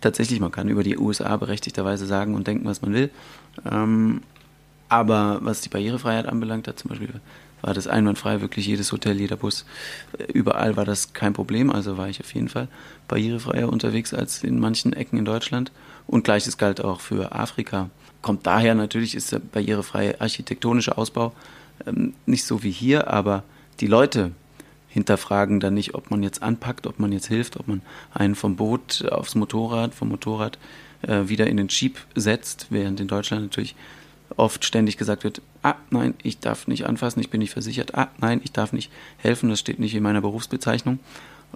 tatsächlich, 0.00 0.40
man 0.40 0.52
kann 0.52 0.68
über 0.68 0.82
die 0.82 0.98
USA 0.98 1.36
berechtigterweise 1.36 2.06
sagen 2.06 2.34
und 2.34 2.46
denken, 2.46 2.64
was 2.64 2.82
man 2.82 2.92
will. 2.92 3.10
Ähm, 3.70 4.22
aber 4.88 5.38
was 5.42 5.60
die 5.60 5.68
Barrierefreiheit 5.68 6.26
anbelangt, 6.26 6.66
hat 6.66 6.78
zum 6.78 6.90
Beispiel 6.90 7.20
war 7.60 7.74
das 7.74 7.88
einwandfrei, 7.88 8.40
wirklich 8.40 8.66
jedes 8.66 8.92
Hotel, 8.92 9.18
jeder 9.20 9.36
Bus, 9.36 9.64
äh, 10.16 10.24
überall 10.32 10.76
war 10.76 10.84
das 10.84 11.12
kein 11.12 11.32
Problem. 11.32 11.70
Also 11.70 11.98
war 11.98 12.08
ich 12.08 12.20
auf 12.20 12.32
jeden 12.34 12.48
Fall 12.48 12.68
barrierefreier 13.08 13.68
unterwegs 13.68 14.14
als 14.14 14.44
in 14.44 14.60
manchen 14.60 14.92
Ecken 14.92 15.18
in 15.18 15.24
Deutschland. 15.24 15.72
Und 16.06 16.24
gleiches 16.24 16.56
galt 16.56 16.80
auch 16.80 17.00
für 17.00 17.32
Afrika. 17.32 17.90
Kommt 18.22 18.46
daher 18.46 18.74
natürlich 18.74 19.14
ist 19.14 19.32
der 19.32 19.40
barrierefreie 19.40 20.20
architektonische 20.20 20.96
Ausbau 20.96 21.32
nicht 22.26 22.44
so 22.44 22.62
wie 22.62 22.70
hier, 22.70 23.08
aber 23.08 23.44
die 23.80 23.86
Leute 23.86 24.32
hinterfragen 24.88 25.60
dann 25.60 25.74
nicht, 25.74 25.94
ob 25.94 26.10
man 26.10 26.22
jetzt 26.22 26.42
anpackt, 26.42 26.86
ob 26.86 26.98
man 26.98 27.12
jetzt 27.12 27.26
hilft, 27.26 27.58
ob 27.58 27.68
man 27.68 27.82
einen 28.12 28.34
vom 28.34 28.56
Boot 28.56 29.04
aufs 29.10 29.34
Motorrad, 29.34 29.94
vom 29.94 30.08
Motorrad 30.08 30.58
äh, 31.02 31.28
wieder 31.28 31.46
in 31.46 31.56
den 31.56 31.68
Jeep 31.68 31.98
setzt, 32.14 32.66
während 32.70 33.00
in 33.00 33.08
Deutschland 33.08 33.42
natürlich 33.42 33.76
oft 34.36 34.64
ständig 34.64 34.96
gesagt 34.96 35.24
wird, 35.24 35.40
ah, 35.62 35.74
nein, 35.90 36.14
ich 36.22 36.38
darf 36.38 36.66
nicht 36.66 36.86
anfassen, 36.86 37.20
ich 37.20 37.30
bin 37.30 37.40
nicht 37.40 37.52
versichert, 37.52 37.94
ah, 37.94 38.08
nein, 38.18 38.40
ich 38.44 38.52
darf 38.52 38.72
nicht 38.72 38.90
helfen, 39.16 39.48
das 39.48 39.60
steht 39.60 39.78
nicht 39.78 39.94
in 39.94 40.02
meiner 40.02 40.20
Berufsbezeichnung. 40.20 40.98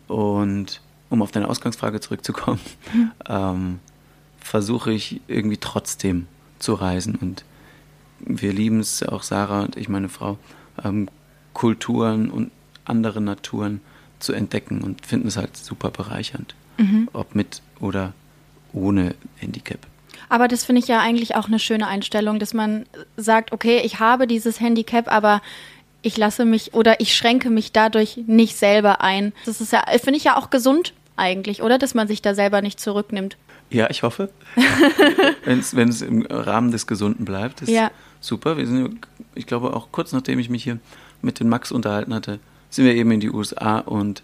Und 0.09 0.81
um 1.11 1.23
auf 1.23 1.33
deine 1.33 1.49
Ausgangsfrage 1.49 2.00
zurückzukommen, 2.00 2.61
ähm, 3.29 3.81
versuche 4.41 4.93
ich 4.93 5.21
irgendwie 5.29 5.59
trotzdem 5.59 6.26
zu 6.59 6.75
reisen 6.75 7.17
und 7.17 7.45
wir 8.25 8.52
lieben 8.52 8.81
es, 8.81 9.02
auch 9.02 9.23
Sarah 9.23 9.62
und 9.62 9.76
ich, 9.76 9.88
meine 9.88 10.09
Frau, 10.09 10.38
ähm, 10.85 11.09
Kulturen 11.52 12.31
und 12.31 12.50
andere 12.85 13.21
Naturen 13.21 13.81
zu 14.19 14.33
entdecken 14.33 14.83
und 14.83 15.05
finden 15.07 15.29
es 15.29 15.37
halt 15.37 15.57
super 15.57 15.91
bereichernd, 15.91 16.55
ob 17.12 17.35
mit 17.35 17.61
oder 17.81 18.14
ohne 18.73 19.14
Handicap. 19.37 19.81
Aber 20.29 20.49
das 20.49 20.64
finde 20.64 20.81
ich 20.81 20.88
ja 20.88 21.00
eigentlich 21.00 21.37
auch 21.37 21.47
eine 21.47 21.59
schöne 21.59 21.87
Einstellung, 21.87 22.38
dass 22.38 22.55
man 22.55 22.87
sagt, 23.17 23.52
okay, 23.52 23.83
ich 23.85 24.00
habe 24.00 24.26
dieses 24.26 24.61
Handicap, 24.61 25.12
aber 25.12 25.43
ich 26.00 26.17
lasse 26.17 26.45
mich 26.45 26.75
oder 26.75 27.00
ich 27.00 27.14
schränke 27.14 27.50
mich 27.50 27.73
dadurch 27.73 28.21
nicht 28.26 28.57
selber 28.57 29.00
ein. 29.02 29.33
Das 29.45 29.61
ist 29.61 29.73
ja, 29.73 29.85
finde 30.02 30.17
ich 30.17 30.25
ja 30.25 30.37
auch 30.37 30.50
gesund 30.50 30.95
eigentlich, 31.17 31.62
oder? 31.62 31.79
Dass 31.79 31.95
man 31.95 32.09
sich 32.09 32.23
da 32.23 32.35
selber 32.35 32.62
nicht 32.62 32.81
zurücknimmt. 32.81 33.37
Ja, 33.71 33.88
ich 33.91 34.02
hoffe. 34.02 34.31
wenn 35.45 35.88
es 35.88 36.02
im 36.02 36.26
Rahmen 36.26 36.71
des 36.73 36.87
Gesunden 36.87 37.25
bleibt, 37.25 37.62
ist 37.62 37.69
Ja. 37.69 37.91
Super. 38.23 38.57
Wir 38.57 38.67
sind, 38.67 39.07
ich 39.35 39.47
glaube, 39.47 39.75
auch 39.75 39.88
kurz 39.93 40.12
nachdem 40.12 40.38
ich 40.38 40.49
mich 40.49 40.64
hier 40.64 40.79
mit 41.21 41.41
den 41.41 41.49
Max 41.49 41.71
unterhalten 41.71 42.14
hatte, 42.14 42.38
sind 42.71 42.87
wir 42.87 42.95
eben 42.95 43.11
in 43.11 43.21
die 43.21 43.31
USA 43.31 43.79
und 43.79 44.23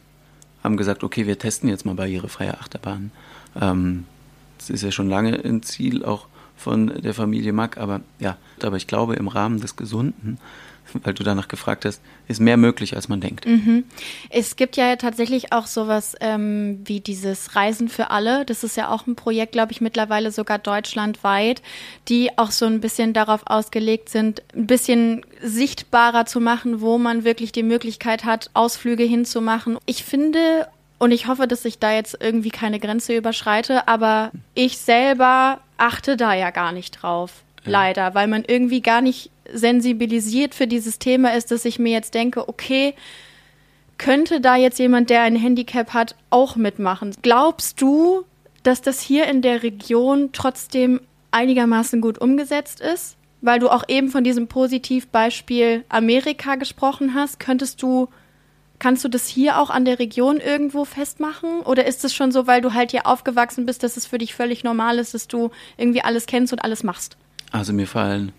haben 0.64 0.76
gesagt, 0.76 1.04
okay, 1.04 1.26
wir 1.26 1.38
testen 1.38 1.68
jetzt 1.68 1.84
mal 1.84 1.94
barrierefreie 1.94 2.58
Achterbahnen. 2.58 3.12
Ähm, 3.60 4.04
das 4.56 4.70
ist 4.70 4.82
ja 4.82 4.90
schon 4.90 5.08
lange 5.08 5.44
ein 5.44 5.62
Ziel 5.62 6.04
auch 6.04 6.26
von 6.56 6.88
der 6.88 7.14
Familie 7.14 7.52
Mack, 7.52 7.78
aber 7.78 8.00
ja, 8.18 8.36
aber 8.62 8.76
ich 8.76 8.86
glaube, 8.86 9.14
im 9.14 9.28
Rahmen 9.28 9.60
des 9.60 9.76
Gesunden, 9.76 10.38
weil 11.02 11.14
du 11.14 11.22
danach 11.22 11.48
gefragt 11.48 11.84
hast, 11.84 12.00
ist 12.26 12.40
mehr 12.40 12.56
möglich, 12.56 12.96
als 12.96 13.08
man 13.08 13.20
denkt. 13.20 13.46
Es 14.30 14.56
gibt 14.56 14.76
ja 14.76 14.96
tatsächlich 14.96 15.52
auch 15.52 15.66
sowas 15.66 16.14
ähm, 16.20 16.80
wie 16.84 17.00
dieses 17.00 17.54
Reisen 17.56 17.88
für 17.88 18.10
alle. 18.10 18.44
Das 18.44 18.64
ist 18.64 18.76
ja 18.76 18.88
auch 18.88 19.06
ein 19.06 19.16
Projekt, 19.16 19.52
glaube 19.52 19.72
ich, 19.72 19.80
mittlerweile 19.80 20.30
sogar 20.30 20.58
deutschlandweit, 20.58 21.62
die 22.08 22.36
auch 22.38 22.50
so 22.50 22.66
ein 22.66 22.80
bisschen 22.80 23.12
darauf 23.12 23.42
ausgelegt 23.46 24.08
sind, 24.08 24.42
ein 24.54 24.66
bisschen 24.66 25.24
sichtbarer 25.42 26.26
zu 26.26 26.40
machen, 26.40 26.80
wo 26.80 26.98
man 26.98 27.24
wirklich 27.24 27.52
die 27.52 27.62
Möglichkeit 27.62 28.24
hat, 28.24 28.50
Ausflüge 28.54 29.04
hinzumachen. 29.04 29.78
Ich 29.86 30.04
finde 30.04 30.68
und 30.98 31.12
ich 31.12 31.28
hoffe, 31.28 31.46
dass 31.46 31.64
ich 31.64 31.78
da 31.78 31.92
jetzt 31.92 32.18
irgendwie 32.20 32.50
keine 32.50 32.80
Grenze 32.80 33.16
überschreite, 33.16 33.86
aber 33.86 34.32
ich 34.54 34.78
selber 34.78 35.60
achte 35.76 36.16
da 36.16 36.34
ja 36.34 36.50
gar 36.50 36.72
nicht 36.72 37.02
drauf. 37.02 37.44
Leider, 37.64 38.14
weil 38.14 38.28
man 38.28 38.44
irgendwie 38.46 38.80
gar 38.80 39.00
nicht 39.00 39.30
sensibilisiert 39.52 40.54
für 40.54 40.66
dieses 40.66 40.98
Thema 40.98 41.34
ist, 41.34 41.50
dass 41.50 41.64
ich 41.64 41.78
mir 41.78 41.92
jetzt 41.92 42.14
denke, 42.14 42.48
okay, 42.48 42.94
könnte 43.98 44.40
da 44.40 44.56
jetzt 44.56 44.78
jemand, 44.78 45.10
der 45.10 45.22
ein 45.22 45.36
Handicap 45.36 45.92
hat, 45.92 46.14
auch 46.30 46.56
mitmachen? 46.56 47.14
Glaubst 47.22 47.80
du, 47.82 48.24
dass 48.62 48.80
das 48.80 49.00
hier 49.00 49.26
in 49.26 49.42
der 49.42 49.62
Region 49.62 50.30
trotzdem 50.32 51.00
einigermaßen 51.32 52.00
gut 52.00 52.18
umgesetzt 52.18 52.80
ist? 52.80 53.16
Weil 53.40 53.60
du 53.60 53.68
auch 53.68 53.84
eben 53.88 54.08
von 54.08 54.24
diesem 54.24 54.48
Positivbeispiel 54.48 55.84
Amerika 55.88 56.56
gesprochen 56.56 57.14
hast, 57.14 57.38
könntest 57.38 57.82
du, 57.82 58.08
kannst 58.78 59.04
du 59.04 59.08
das 59.08 59.28
hier 59.28 59.58
auch 59.58 59.70
an 59.70 59.84
der 59.84 59.98
Region 59.98 60.38
irgendwo 60.38 60.84
festmachen? 60.84 61.60
Oder 61.60 61.86
ist 61.86 62.04
es 62.04 62.14
schon 62.14 62.32
so, 62.32 62.46
weil 62.46 62.60
du 62.60 62.74
halt 62.74 62.90
hier 62.90 63.06
aufgewachsen 63.06 63.66
bist, 63.66 63.82
dass 63.82 63.96
es 63.96 64.06
für 64.06 64.18
dich 64.18 64.34
völlig 64.34 64.64
normal 64.64 64.98
ist, 64.98 65.14
dass 65.14 65.28
du 65.28 65.50
irgendwie 65.76 66.02
alles 66.02 66.26
kennst 66.26 66.52
und 66.52 66.64
alles 66.64 66.82
machst? 66.82 67.16
Also 67.52 67.72
mir 67.72 67.86
fallen 67.86 68.32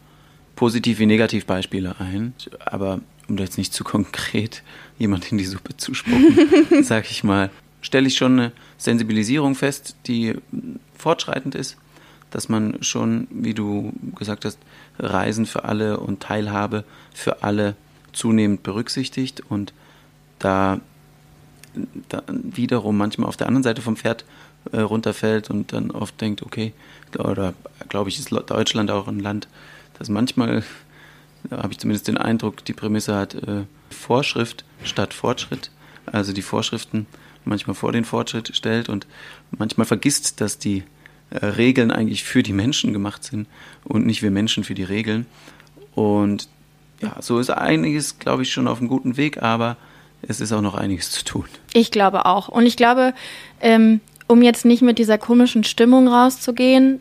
positiv 0.60 1.00
wie 1.00 1.06
negativ 1.06 1.46
Beispiele 1.46 1.96
ein, 2.00 2.34
aber 2.66 3.00
um 3.30 3.38
da 3.38 3.46
jetzt 3.46 3.58
nicht 3.58 3.74
zu 3.74 3.86
konkret 3.86 4.62
jemand 4.98 5.32
in 5.32 5.38
die 5.38 5.46
Suppe 5.46 5.78
zu 5.78 5.94
spucken, 5.94 6.36
sage 6.84 7.08
ich 7.10 7.24
mal, 7.24 7.50
stelle 7.80 8.10
ich 8.10 8.18
schon 8.18 8.38
eine 8.38 8.52
Sensibilisierung 8.78 9.56
fest, 9.56 9.96
die 10.06 10.36
fortschreitend 10.98 11.56
ist, 11.56 11.78
dass 12.30 12.50
man 12.50 12.84
schon, 12.84 13.30
wie 13.32 13.54
du 13.54 13.94
gesagt 14.18 14.44
hast, 14.44 14.60
Reisen 15.00 15.46
für 15.46 15.64
alle 15.64 15.98
und 15.98 16.20
Teilhabe 16.20 16.84
für 17.14 17.42
alle 17.42 17.78
zunehmend 18.12 18.62
berücksichtigt 18.62 19.42
und 19.48 19.72
da, 20.40 20.82
da 22.10 22.22
wiederum 22.28 22.98
manchmal 22.98 23.30
auf 23.30 23.38
der 23.38 23.48
anderen 23.48 23.64
Seite 23.64 23.82
vom 23.82 23.96
Pferd 23.96 24.26
äh, 24.74 24.82
runterfällt 24.82 25.50
und 25.50 25.72
dann 25.72 25.90
oft 25.90 26.20
denkt, 26.20 26.44
okay, 26.44 26.74
oder 27.18 27.54
glaube 27.88 28.10
ich, 28.10 28.20
ist 28.20 28.30
Deutschland 28.30 28.92
auch 28.92 29.08
ein 29.08 29.22
Land, 29.22 29.48
das 30.00 30.10
manchmal, 30.10 30.64
da 31.50 31.62
habe 31.62 31.74
ich 31.74 31.80
zumindest 31.80 32.08
den 32.08 32.18
Eindruck, 32.18 32.66
die 32.66 32.74
Prämisse 32.74 33.16
hat 33.16 33.36
äh, 33.36 33.64
Vorschrift 33.90 34.66
statt 34.84 35.14
Fortschritt, 35.14 35.72
also 36.06 36.34
die 36.34 36.42
Vorschriften 36.42 37.06
manchmal 37.46 37.76
vor 37.76 37.92
den 37.92 38.06
Fortschritt 38.06 38.56
stellt 38.56 38.90
und 38.90 39.08
manchmal 39.52 39.86
vergisst, 39.86 40.42
dass 40.42 40.58
die 40.58 40.84
äh, 41.30 41.46
Regeln 41.46 41.92
eigentlich 41.92 42.24
für 42.24 42.44
die 42.44 42.54
Menschen 42.54 42.94
gemacht 42.94 43.24
sind 43.24 43.48
und 43.84 44.06
nicht 44.06 44.22
wir 44.22 44.32
Menschen 44.32 44.64
für 44.64 44.74
die 44.74 44.84
Regeln. 44.84 45.26
Und 45.96 46.48
ja, 47.02 47.16
so 47.22 47.40
ist 47.40 47.50
einiges, 47.50 48.20
glaube 48.20 48.44
ich, 48.44 48.52
schon 48.52 48.68
auf 48.68 48.80
einem 48.80 48.88
guten 48.88 49.18
Weg, 49.18 49.42
aber 49.42 49.78
es 50.22 50.42
ist 50.42 50.52
auch 50.52 50.62
noch 50.62 50.76
einiges 50.76 51.12
zu 51.12 51.24
tun. 51.24 51.46
Ich 51.74 51.92
glaube 51.92 52.26
auch. 52.26 52.50
Und 52.50 52.66
ich 52.66 52.76
glaube, 52.76 53.14
ähm, 53.62 54.02
um 54.28 54.42
jetzt 54.42 54.66
nicht 54.66 54.82
mit 54.82 55.00
dieser 55.00 55.18
komischen 55.18 55.64
Stimmung 55.64 56.08
rauszugehen, 56.08 57.00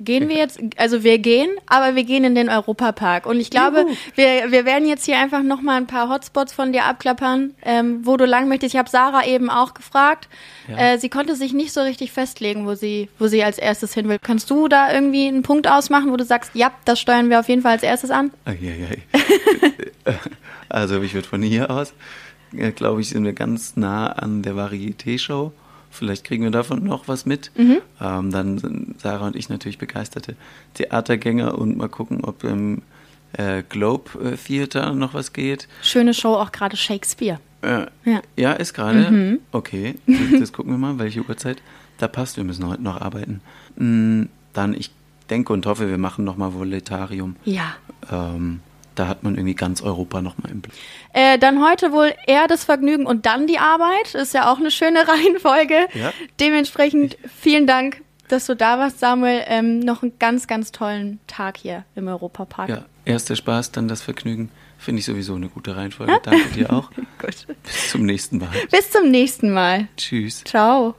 gehen 0.00 0.28
wir 0.28 0.36
jetzt, 0.36 0.60
also 0.76 1.02
wir 1.02 1.18
gehen, 1.18 1.50
aber 1.66 1.94
wir 1.96 2.04
gehen 2.04 2.24
in 2.24 2.34
den 2.34 2.48
Europapark. 2.48 3.26
Und 3.26 3.40
ich 3.40 3.50
glaube, 3.50 3.86
wir, 4.14 4.50
wir 4.50 4.64
werden 4.64 4.88
jetzt 4.88 5.04
hier 5.04 5.18
einfach 5.18 5.42
nochmal 5.42 5.76
ein 5.76 5.86
paar 5.86 6.08
Hotspots 6.08 6.52
von 6.52 6.72
dir 6.72 6.84
abklappern, 6.84 7.54
ähm, 7.64 8.00
wo 8.04 8.16
du 8.16 8.24
lang 8.24 8.48
möchtest. 8.48 8.74
Ich 8.74 8.78
habe 8.78 8.90
Sarah 8.90 9.26
eben 9.26 9.50
auch 9.50 9.74
gefragt. 9.74 10.28
Ja. 10.68 10.94
Äh, 10.94 10.98
sie 10.98 11.08
konnte 11.08 11.36
sich 11.36 11.52
nicht 11.52 11.72
so 11.72 11.80
richtig 11.80 12.12
festlegen, 12.12 12.66
wo 12.66 12.74
sie, 12.74 13.08
wo 13.18 13.26
sie 13.26 13.42
als 13.44 13.58
erstes 13.58 13.94
hin 13.94 14.08
will. 14.08 14.18
Kannst 14.20 14.50
du 14.50 14.68
da 14.68 14.92
irgendwie 14.92 15.28
einen 15.28 15.42
Punkt 15.42 15.68
ausmachen, 15.68 16.10
wo 16.10 16.16
du 16.16 16.24
sagst, 16.24 16.50
ja, 16.54 16.72
das 16.84 17.00
steuern 17.00 17.30
wir 17.30 17.40
auf 17.40 17.48
jeden 17.48 17.62
Fall 17.62 17.72
als 17.72 17.82
erstes 17.82 18.10
an? 18.10 18.30
Also 20.68 21.00
ich 21.00 21.14
würde 21.14 21.28
von 21.28 21.40
hier 21.40 21.70
aus, 21.70 21.94
äh, 22.56 22.72
glaube 22.72 23.00
ich, 23.00 23.10
sind 23.10 23.24
wir 23.24 23.32
ganz 23.32 23.76
nah 23.76 24.08
an 24.08 24.42
der 24.42 24.54
Varieté-Show. 24.54 25.52
Vielleicht 25.94 26.24
kriegen 26.24 26.44
wir 26.44 26.50
davon 26.50 26.84
noch 26.84 27.08
was 27.08 27.24
mit. 27.26 27.50
Ähm, 27.56 28.30
dann 28.30 28.58
sind 28.58 29.00
Sarah 29.00 29.26
und 29.28 29.36
ich 29.36 29.48
natürlich 29.48 29.78
begeisterte 29.78 30.36
Theatergänger 30.74 31.56
und 31.56 31.76
mal 31.76 31.88
gucken, 31.88 32.24
ob 32.24 32.44
im 32.44 32.82
äh, 33.34 33.62
Globe 33.68 34.32
äh, 34.32 34.36
Theater 34.36 34.92
noch 34.92 35.14
was 35.14 35.32
geht. 35.32 35.68
Schöne 35.82 36.14
Show, 36.14 36.34
auch 36.34 36.52
gerade 36.52 36.76
Shakespeare. 36.76 37.38
Äh, 37.62 37.86
Ja. 38.04 38.20
ja. 38.36 38.52
ist 38.52 38.74
gerade. 38.74 39.38
Okay, 39.52 39.94
das, 40.06 40.40
das 40.40 40.52
gucken 40.52 40.72
wir 40.72 40.78
mal, 40.78 40.98
welche 40.98 41.22
Uhrzeit 41.22 41.62
da 41.98 42.08
passt. 42.08 42.36
Wir 42.36 42.44
müssen 42.44 42.66
heute 42.68 42.82
noch 42.82 43.00
arbeiten. 43.00 43.40
Mm, 43.76 44.24
Dann, 44.52 44.74
ich 44.74 44.90
denke 45.30 45.52
und 45.52 45.64
hoffe, 45.66 45.88
wir 45.88 45.98
machen 45.98 46.24
nochmal 46.24 46.54
Voletarium. 46.54 47.36
Ja. 47.44 47.74
Ähm, 48.10 48.60
da 48.94 49.08
hat 49.08 49.22
man 49.22 49.34
irgendwie 49.34 49.54
ganz 49.54 49.82
Europa 49.82 50.22
nochmal 50.22 50.52
im 50.52 50.60
Blick. 50.60 50.74
Äh, 51.12 51.38
dann 51.38 51.64
heute 51.64 51.92
wohl 51.92 52.12
eher 52.26 52.46
das 52.46 52.64
Vergnügen 52.64 53.06
und 53.06 53.26
dann 53.26 53.46
die 53.46 53.58
Arbeit. 53.58 54.14
Ist 54.14 54.34
ja 54.34 54.52
auch 54.52 54.58
eine 54.58 54.70
schöne 54.70 55.06
Reihenfolge. 55.08 55.88
Ja. 55.94 56.12
Dementsprechend 56.40 57.16
vielen 57.28 57.66
Dank, 57.66 58.02
dass 58.28 58.46
du 58.46 58.56
da 58.56 58.78
warst, 58.78 59.00
Samuel. 59.00 59.42
Ähm, 59.46 59.80
noch 59.80 60.02
einen 60.02 60.18
ganz, 60.18 60.46
ganz 60.46 60.72
tollen 60.72 61.20
Tag 61.26 61.56
hier 61.56 61.84
im 61.94 62.08
Europapark. 62.08 62.68
Ja, 62.68 62.84
erst 63.04 63.30
der 63.30 63.36
Spaß, 63.36 63.72
dann 63.72 63.88
das 63.88 64.02
Vergnügen. 64.02 64.50
Finde 64.78 65.00
ich 65.00 65.06
sowieso 65.06 65.34
eine 65.34 65.48
gute 65.48 65.76
Reihenfolge. 65.76 66.18
Danke 66.22 66.48
dir 66.50 66.72
auch. 66.72 66.90
Bis 67.62 67.90
zum 67.90 68.04
nächsten 68.04 68.38
Mal. 68.38 68.50
Bis 68.70 68.90
zum 68.90 69.10
nächsten 69.10 69.50
Mal. 69.50 69.88
Tschüss. 69.96 70.44
Ciao. 70.44 70.94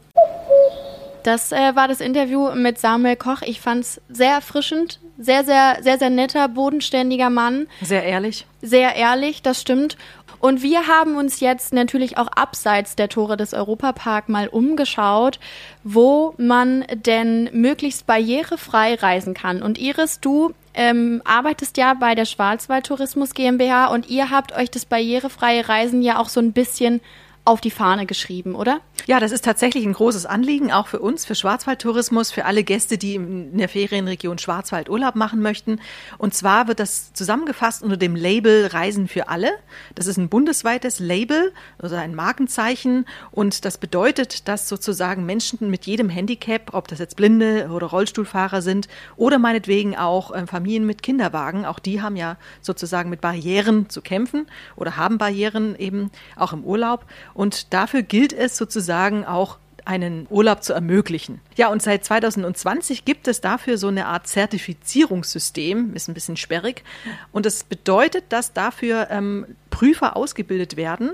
Das 1.25 1.51
äh, 1.51 1.75
war 1.75 1.87
das 1.87 2.01
Interview 2.01 2.51
mit 2.53 2.77
Samuel 2.77 3.15
Koch. 3.15 3.41
Ich 3.41 3.59
fand's 3.59 3.99
sehr 4.09 4.33
erfrischend, 4.33 4.99
sehr, 5.17 5.43
sehr, 5.43 5.79
sehr, 5.81 5.97
sehr 5.97 6.11
netter, 6.11 6.47
bodenständiger 6.47 7.31
Mann. 7.31 7.65
Sehr 7.81 8.03
ehrlich. 8.03 8.45
Sehr 8.61 8.95
ehrlich, 8.95 9.41
das 9.41 9.59
stimmt. 9.59 9.97
Und 10.39 10.61
wir 10.61 10.85
haben 10.85 11.17
uns 11.17 11.39
jetzt 11.39 11.73
natürlich 11.73 12.19
auch 12.19 12.27
abseits 12.27 12.95
der 12.95 13.09
Tore 13.09 13.37
des 13.37 13.55
Europapark 13.55 14.29
mal 14.29 14.47
umgeschaut, 14.47 15.39
wo 15.83 16.35
man 16.37 16.85
denn 16.93 17.49
möglichst 17.53 18.05
barrierefrei 18.05 18.93
reisen 18.93 19.33
kann. 19.33 19.63
Und 19.63 19.79
Iris, 19.79 20.19
du 20.19 20.53
ähm, 20.75 21.23
arbeitest 21.25 21.77
ja 21.77 21.95
bei 21.95 22.13
der 22.13 22.25
Schwarzwald 22.25 22.85
Tourismus 22.85 23.33
GmbH 23.33 23.87
und 23.87 24.11
ihr 24.11 24.29
habt 24.29 24.55
euch 24.55 24.69
das 24.69 24.85
barrierefreie 24.85 25.67
Reisen 25.67 26.03
ja 26.03 26.19
auch 26.19 26.29
so 26.29 26.39
ein 26.39 26.53
bisschen 26.53 27.01
auf 27.45 27.61
die 27.61 27.71
Fahne 27.71 28.07
geschrieben, 28.07 28.55
oder? 28.55 28.81
Ja, 29.05 29.19
das 29.19 29.31
ist 29.31 29.45
tatsächlich 29.45 29.85
ein 29.85 29.93
großes 29.93 30.25
Anliegen, 30.25 30.71
auch 30.71 30.87
für 30.87 30.97
uns, 30.97 31.25
für 31.25 31.35
Schwarzwaldtourismus, 31.35 32.31
für 32.31 32.45
alle 32.45 32.63
Gäste, 32.63 32.97
die 32.97 33.15
in 33.15 33.59
der 33.59 33.69
Ferienregion 33.69 34.39
Schwarzwald 34.39 34.89
Urlaub 34.89 35.13
machen 35.13 35.43
möchten. 35.43 35.79
Und 36.17 36.33
zwar 36.33 36.67
wird 36.67 36.79
das 36.79 37.13
zusammengefasst 37.13 37.83
unter 37.83 37.97
dem 37.97 38.15
Label 38.15 38.65
Reisen 38.65 39.07
für 39.07 39.29
alle. 39.29 39.51
Das 39.93 40.07
ist 40.07 40.17
ein 40.17 40.27
bundesweites 40.27 40.99
Label, 40.99 41.53
also 41.77 41.95
ein 41.95 42.15
Markenzeichen. 42.15 43.05
Und 43.29 43.63
das 43.63 43.77
bedeutet, 43.77 44.47
dass 44.47 44.67
sozusagen 44.67 45.27
Menschen 45.27 45.69
mit 45.69 45.85
jedem 45.85 46.09
Handicap, 46.09 46.73
ob 46.73 46.87
das 46.87 46.97
jetzt 46.97 47.15
Blinde 47.15 47.69
oder 47.71 47.85
Rollstuhlfahrer 47.85 48.63
sind 48.63 48.87
oder 49.17 49.37
meinetwegen 49.37 49.95
auch 49.95 50.31
äh, 50.31 50.47
Familien 50.47 50.87
mit 50.87 51.03
Kinderwagen, 51.03 51.65
auch 51.65 51.77
die 51.77 52.01
haben 52.01 52.15
ja 52.15 52.37
sozusagen 52.61 53.11
mit 53.11 53.21
Barrieren 53.21 53.87
zu 53.87 54.01
kämpfen 54.01 54.47
oder 54.75 54.97
haben 54.97 55.19
Barrieren 55.19 55.75
eben 55.75 56.09
auch 56.35 56.51
im 56.51 56.63
Urlaub. 56.63 57.05
Und 57.35 57.73
dafür 57.73 58.01
gilt 58.01 58.33
es 58.33 58.57
sozusagen 58.57 59.25
auch 59.25 59.59
einen 59.85 60.25
Urlaub 60.31 60.63
zu 60.63 60.73
ermöglichen. 60.73 61.41
Ja, 61.55 61.69
und 61.69 61.81
seit 61.81 62.03
2020 62.03 63.05
gibt 63.05 63.27
es 63.27 63.39
dafür 63.39 63.77
so 63.77 63.87
eine 63.87 64.07
Art 64.07 64.27
Zertifizierungssystem, 64.27 65.93
ist 65.93 66.07
ein 66.07 66.15
bisschen 66.15 66.37
sperrig. 66.37 66.83
Und 67.31 67.45
das 67.45 67.63
bedeutet, 67.63 68.25
dass 68.29 68.53
dafür 68.53 69.09
ähm, 69.11 69.45
Prüfer 69.69 70.17
ausgebildet 70.17 70.75
werden, 70.75 71.11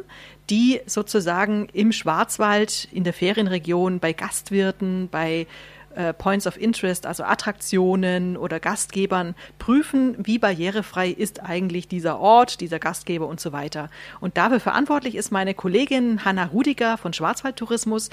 die 0.50 0.80
sozusagen 0.86 1.68
im 1.74 1.92
Schwarzwald, 1.92 2.88
in 2.92 3.04
der 3.04 3.14
Ferienregion, 3.14 4.00
bei 4.00 4.14
Gastwirten, 4.14 5.10
bei 5.10 5.48
äh, 5.96 6.14
Points 6.14 6.48
of 6.48 6.58
Interest, 6.58 7.06
also 7.06 7.24
Attraktionen 7.24 8.38
oder 8.38 8.60
Gastgebern 8.60 9.36
prüfen, 9.60 10.16
wie 10.20 10.40
barrierefrei 10.40 11.10
ist 11.10 11.44
eigentlich 11.44 11.88
dieser 11.88 12.20
Ort, 12.20 12.62
dieser 12.62 12.80
Gastgeber 12.80 13.28
und 13.28 13.40
so 13.40 13.52
weiter. 13.52 13.90
Und 14.20 14.38
dafür 14.38 14.60
verantwortlich 14.60 15.16
ist 15.16 15.32
meine 15.32 15.54
Kollegin 15.54 16.26
Hanna 16.26 16.46
Rudiger 16.46 16.98
von 16.98 17.14
Schwarzwaldtourismus, 17.14 18.10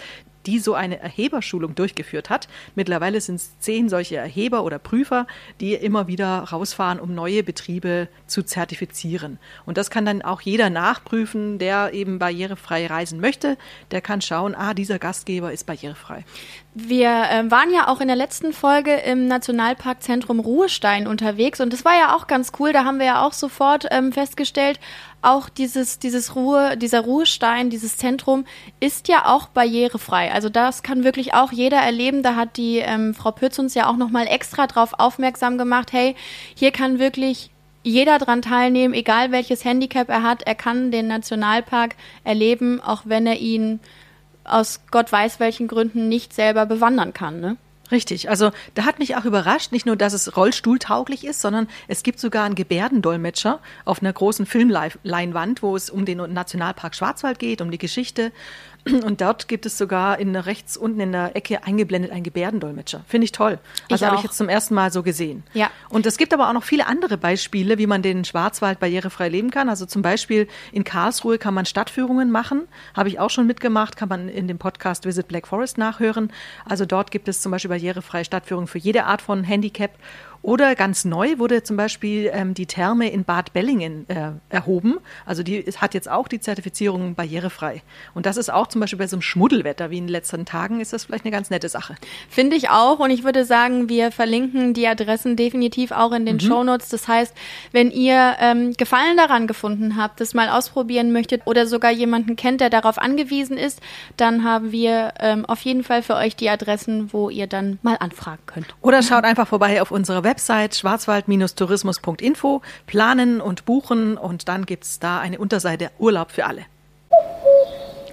die 0.49 0.59
so 0.59 0.73
eine 0.73 0.99
Erheberschulung 0.99 1.75
durchgeführt 1.75 2.31
hat. 2.31 2.49
Mittlerweile 2.75 3.21
sind 3.21 3.35
es 3.35 3.59
zehn 3.59 3.91
solche 3.91 4.17
Erheber 4.17 4.65
oder 4.65 4.79
Prüfer, 4.79 5.27
die 5.61 5.75
immer 5.75 6.07
wieder 6.07 6.39
rausfahren, 6.39 6.99
um 7.01 7.15
neue 7.15 7.43
Betriebe 7.43 8.09
zu 8.27 8.43
zertifizieren. 8.43 9.39
Und 9.67 9.77
das 9.77 9.91
kann 9.91 10.07
dann 10.07 10.23
auch 10.23 10.41
jeder 10.41 10.71
nachprüfen, 10.71 11.59
der 11.59 11.93
eben 11.93 12.19
barrierefrei 12.19 12.87
reisen 12.87 13.21
möchte. 13.21 13.59
Der 13.91 14.01
kann 14.01 14.23
schauen, 14.23 14.55
ah, 14.55 14.73
dieser 14.73 14.99
Gastgeber 14.99 15.53
ist 15.53 15.67
barrierefrei. 15.67 16.25
Wir 16.73 17.09
äh, 17.09 17.51
waren 17.51 17.73
ja 17.75 17.89
auch 17.89 18.01
in 18.01 18.07
der 18.07 18.17
letzten 18.17 18.55
Folge 18.55 18.95
im 18.95 19.27
Nationalparkzentrum 19.27 20.41
Ruhestein 20.41 21.07
unterwegs 21.07 21.61
und 21.61 21.73
das 21.75 21.85
war 21.85 21.95
ja 21.99 22.17
auch 22.17 22.27
ganz 22.27 22.53
cool. 22.59 22.73
Da 22.73 22.85
haben 22.85 22.99
wir 22.99 23.07
ja 23.07 23.27
auch 23.27 23.35
sofort 23.35 23.87
ähm, 23.91 24.13
festgestellt, 24.13 24.81
auch 25.21 25.49
dieses, 25.49 25.99
dieses 25.99 26.37
Ruhe, 26.37 26.77
dieser 26.77 27.01
Ruhestein, 27.01 27.71
dieses 27.71 27.97
Zentrum 27.97 28.45
ist 28.81 29.09
ja 29.09 29.27
auch 29.27 29.49
barrierefrei. 29.49 30.33
Also 30.33 30.49
das 30.49 30.83
kann 30.83 31.05
wirklich 31.05 31.35
auch 31.35 31.53
jeder 31.53 31.79
erleben. 31.79 32.23
Da 32.23 32.37
hat 32.37 32.57
die 32.57 32.79
ähm, 32.79 33.15
Frau 33.15 33.33
Pütz 33.33 33.59
uns 33.59 33.75
ja 33.75 33.89
auch 33.89 33.97
nochmal 33.97 34.27
extra 34.27 34.67
drauf 34.67 34.95
aufmerksam 34.99 35.59
gemacht, 35.59 35.93
hey, 35.93 36.15
hier 36.55 36.71
kann 36.71 36.99
wirklich 36.99 37.51
jeder 37.83 38.19
dran 38.19 38.43
teilnehmen, 38.43 38.95
egal 38.95 39.33
welches 39.33 39.65
Handicap 39.65 40.09
er 40.09 40.23
hat. 40.23 40.43
Er 40.43 40.55
kann 40.55 40.91
den 40.91 41.09
Nationalpark 41.09 41.97
erleben, 42.25 42.81
auch 42.81 43.03
wenn 43.05 43.27
er 43.27 43.39
ihn 43.39 43.81
aus 44.45 44.81
Gott 44.91 45.11
weiß 45.11 45.41
welchen 45.41 45.69
Gründen 45.69 46.09
nicht 46.09 46.33
selber 46.33 46.67
bewandern 46.67 47.13
kann. 47.13 47.41
Ne? 47.41 47.57
Richtig, 47.91 48.29
also 48.29 48.51
da 48.75 48.85
hat 48.85 48.99
mich 48.99 49.17
auch 49.17 49.25
überrascht, 49.25 49.73
nicht 49.73 49.87
nur, 49.87 49.97
dass 49.97 50.13
es 50.13 50.37
rollstuhltauglich 50.37 51.25
ist, 51.25 51.41
sondern 51.41 51.69
es 51.87 52.03
gibt 52.03 52.21
sogar 52.21 52.45
einen 52.45 52.55
Gebärdendolmetscher 52.55 53.61
auf 53.87 54.03
einer 54.03 54.13
großen 54.13 54.45
Filmleinwand, 54.45 55.63
wo 55.63 55.75
es 55.75 55.89
um 55.89 56.05
den 56.05 56.19
Nationalpark 56.33 56.95
Schwarzwald 56.95 57.39
geht, 57.39 57.63
um 57.63 57.71
die 57.71 57.79
Geschichte. 57.79 58.33
Und 59.05 59.21
dort 59.21 59.49
gibt 59.49 59.67
es 59.67 59.79
sogar 59.79 60.19
in 60.19 60.35
rechts 60.37 60.77
unten 60.77 61.01
in 61.01 61.13
der 61.13 61.37
Ecke 61.37 61.65
eingeblendet 61.65 62.13
einen 62.13 62.23
Gebärdendolmetscher. 62.23 63.05
Finde 63.07 63.25
ich 63.25 63.33
toll. 63.33 63.59
Also 63.91 64.07
habe 64.07 64.17
ich 64.17 64.23
jetzt 64.23 64.37
zum 64.37 64.49
ersten 64.49 64.75
Mal 64.75 64.93
so 64.93 65.03
gesehen. 65.03 65.43
Ja. 65.55 65.71
Und 65.89 66.07
es 66.07 66.17
gibt 66.17 66.33
aber 66.33 66.49
auch 66.49 66.53
noch 66.53 66.65
viele 66.65 66.87
andere 66.87 67.17
Beispiele, 67.17 67.79
wie 67.79 67.87
man 67.87 68.03
den 68.03 68.25
Schwarzwald 68.25 68.81
barrierefrei 68.81 69.29
leben 69.29 69.51
kann. 69.51 69.69
Also 69.69 69.87
zum 69.87 70.03
Beispiel 70.03 70.49
in 70.73 70.85
Karlsruhe 70.85 71.39
kann 71.39 71.55
man 71.55 71.67
Stadtführungen 71.67 72.31
machen. 72.31 72.63
Habe 72.95 73.09
ich 73.09 73.19
auch 73.19 73.31
schon 73.31 73.47
mitgemacht, 73.47 73.97
kann 73.97 74.09
man 74.09 74.29
in 74.29 74.49
dem 74.49 74.59
Podcast 74.59 75.05
Visit 75.05 75.29
Black 75.29 75.47
Forest 75.47 75.79
nachhören. 75.79 76.33
Also 76.65 76.87
dort 76.87 77.11
gibt 77.11 77.29
es 77.29 77.41
zum 77.41 77.53
Beispiel 77.53 77.71
barrierefreie 77.71 78.25
Stadtführungen 78.25 78.69
für 78.69 78.79
jede 78.79 79.05
Art 79.05 79.23
von 79.23 79.45
Handicap. 79.45 79.91
Oder 80.43 80.77
ganz 80.77 81.05
neu 81.05 81.39
wurde 81.39 81.63
zum 81.63 81.77
Beispiel 81.77 82.31
ähm, 82.33 82.55
die 82.55 82.67
Therme 82.67 83.11
in 83.11 83.25
Bad 83.25 83.53
Bellingen 83.53 84.09
äh, 84.09 84.31
erhoben. 84.49 84.99
Also 85.27 85.43
die 85.43 85.63
hat 85.63 85.95
jetzt 85.95 86.09
auch 86.09 86.29
die 86.29 86.39
Zertifizierung 86.39 87.15
barrierefrei. 87.15 87.83
Und 88.15 88.25
das 88.25 88.37
ist 88.37 88.51
auch 88.51 88.69
zum 88.69 88.78
Beispiel 88.81 88.99
bei 88.99 89.07
so 89.07 89.17
einem 89.17 89.23
Schmuddelwetter 89.23 89.91
wie 89.91 89.99
in 89.99 90.05
den 90.05 90.13
letzten 90.13 90.45
Tagen 90.45 90.81
ist 90.81 90.93
das 90.93 91.05
vielleicht 91.05 91.25
eine 91.25 91.33
ganz 91.33 91.51
nette 91.51 91.69
Sache. 91.69 91.97
Finde 92.29 92.57
ich 92.57 92.71
auch. 92.71 92.99
Und 92.99 93.11
ich 93.11 93.25
würde 93.25 93.45
sagen, 93.45 93.89
wir 93.89 94.11
verlinken 94.11 94.75
die 94.75 94.87
Adressen 94.87 95.37
definitiv 95.37 95.93
auch 95.93 96.13
in 96.13 96.27
den 96.27 96.37
mhm. 96.37 96.41
Shownotes. 96.41 96.89
Das 96.89 97.09
heißt, 97.09 97.35
wenn 97.73 97.91
ihr 97.91 98.37
ähm, 98.41 98.75
Gefallen 98.75 99.17
daran 99.17 99.47
gefunden 99.47 99.97
habt, 99.97 100.21
das 100.21 100.35
mal 100.35 100.49
ausprobieren 100.49 101.13
möchtet 101.13 101.43
oder 101.47 101.67
sogar 101.67 101.91
jemanden 101.91 102.37
kennt, 102.37 102.61
der 102.61 102.71
darauf 102.71 102.99
angewiesen 102.99 103.57
ist, 103.57 103.81
dann 104.17 104.45
haben 104.45 104.73
wir 104.73 105.15
ähm, 105.21 105.45
auf 105.45 105.61
jeden 105.63 105.85
Fall 105.85 106.03
für 106.03 106.15
euch 106.15 106.37
die 106.37 106.51
Adressen, 106.51 107.13
wo 107.13 107.31
ihr 107.31 107.47
dann 107.47 107.79
mal 107.83 107.97
anfragen 108.01 108.43
könnt. 108.47 108.75
Oder 108.81 109.03
schaut 109.03 109.25
einfach 109.25 109.49
vorbei 109.49 109.83
auf 109.83 109.91
unserer 109.91 110.25
Website 110.25 110.75
schwarzwald-tourismus.info, 110.77 112.63
planen 112.87 113.41
und 113.41 113.65
buchen 113.65 114.17
und 114.17 114.49
dann 114.49 114.67
gibt 114.67 114.85
es 114.85 114.99
da 114.99 115.19
eine 115.21 115.39
Unterseite 115.39 115.91
Urlaub 115.99 116.31
für 116.31 116.47
alle. 116.47 116.65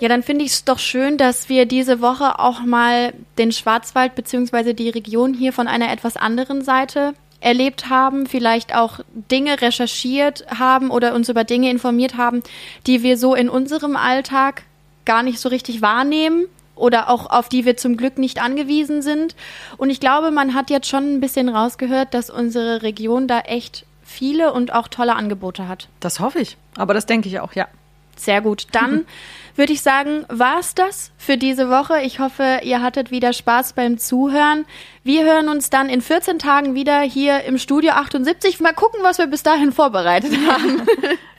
Ja, 0.06 0.10
dann 0.10 0.22
finde 0.22 0.46
ich 0.46 0.52
es 0.52 0.66
doch 0.66 0.78
schön, 0.78 1.18
dass 1.18 1.50
wir 1.50 1.66
diese 1.66 2.00
Woche 2.00 2.38
auch 2.38 2.62
mal 2.62 3.12
den 3.40 3.52
Schwarzwald 3.52 4.14
bzw. 4.14 4.74
die 4.74 4.90
Region 4.90 5.34
hier 5.34 5.52
von 5.52 5.68
einer 5.68 5.92
etwas 5.92 6.16
anderen 6.16 6.64
Seite 6.64 7.16
erlebt 7.40 7.90
haben, 7.90 8.28
vielleicht 8.28 8.76
auch 8.76 9.00
Dinge 9.32 9.64
recherchiert 9.64 10.46
haben 10.60 10.92
oder 10.92 11.16
uns 11.16 11.28
über 11.28 11.44
Dinge 11.44 11.72
informiert 11.72 12.18
haben, 12.18 12.44
die 12.86 13.02
wir 13.02 13.18
so 13.18 13.34
in 13.34 13.50
unserem 13.50 13.96
Alltag 13.96 14.62
gar 15.06 15.24
nicht 15.24 15.40
so 15.40 15.50
richtig 15.50 15.82
wahrnehmen 15.82 16.46
oder 16.76 17.10
auch 17.10 17.32
auf 17.32 17.50
die 17.50 17.66
wir 17.66 17.76
zum 17.76 17.98
Glück 17.98 18.20
nicht 18.20 18.40
angewiesen 18.40 19.02
sind. 19.02 19.36
Und 19.78 19.90
ich 19.90 20.00
glaube, 20.00 20.30
man 20.30 20.54
hat 20.54 20.70
jetzt 20.70 20.88
schon 20.88 21.16
ein 21.16 21.20
bisschen 21.20 21.50
rausgehört, 21.50 22.14
dass 22.14 22.30
unsere 22.30 22.84
Region 22.84 23.28
da 23.28 23.40
echt 23.40 23.88
viele 24.04 24.54
und 24.54 24.72
auch 24.72 24.88
tolle 24.88 25.16
Angebote 25.16 25.68
hat. 25.68 25.88
Das 26.00 26.20
hoffe 26.20 26.42
ich. 26.42 26.58
Aber 26.78 26.94
das 26.94 27.08
denke 27.08 27.28
ich 27.28 27.40
auch, 27.40 27.54
ja. 27.54 27.68
Sehr 28.16 28.42
gut. 28.42 28.68
Dann 28.72 29.06
würde 29.56 29.74
ich 29.74 29.82
sagen, 29.82 30.26
war 30.28 30.60
es 30.60 30.76
das 30.76 31.12
für 31.18 31.38
diese 31.38 31.70
Woche. 31.70 32.02
Ich 32.02 32.20
hoffe, 32.20 32.60
ihr 32.64 32.82
hattet 32.82 33.12
wieder 33.12 33.34
Spaß 33.34 33.74
beim 33.74 33.98
Zuhören. 33.98 34.66
Wir 35.04 35.24
hören 35.24 35.50
uns 35.50 35.70
dann 35.70 35.90
in 35.90 36.02
14 36.02 36.40
Tagen 36.40 36.76
wieder 36.76 37.02
hier 37.02 37.44
im 37.44 37.58
Studio 37.58 37.92
78. 37.94 38.60
Mal 38.60 38.74
gucken, 38.74 39.00
was 39.04 39.18
wir 39.18 39.28
bis 39.28 39.44
dahin 39.44 39.72
vorbereitet 39.72 40.34
haben. 40.50 40.82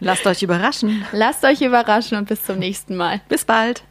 Lasst 0.00 0.26
euch 0.26 0.42
überraschen. 0.42 1.04
Lasst 1.12 1.44
euch 1.44 1.60
überraschen 1.60 2.18
und 2.18 2.28
bis 2.28 2.44
zum 2.44 2.58
nächsten 2.58 2.96
Mal. 2.96 3.20
Bis 3.28 3.44
bald. 3.44 3.82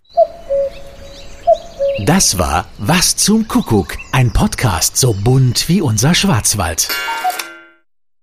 Das 2.06 2.38
war 2.38 2.68
Was 2.78 3.16
zum 3.16 3.48
Kuckuck, 3.48 3.98
ein 4.12 4.34
Podcast 4.34 4.98
so 4.98 5.14
bunt 5.14 5.70
wie 5.70 5.82
unser 5.82 6.14
Schwarzwald. 6.14 6.90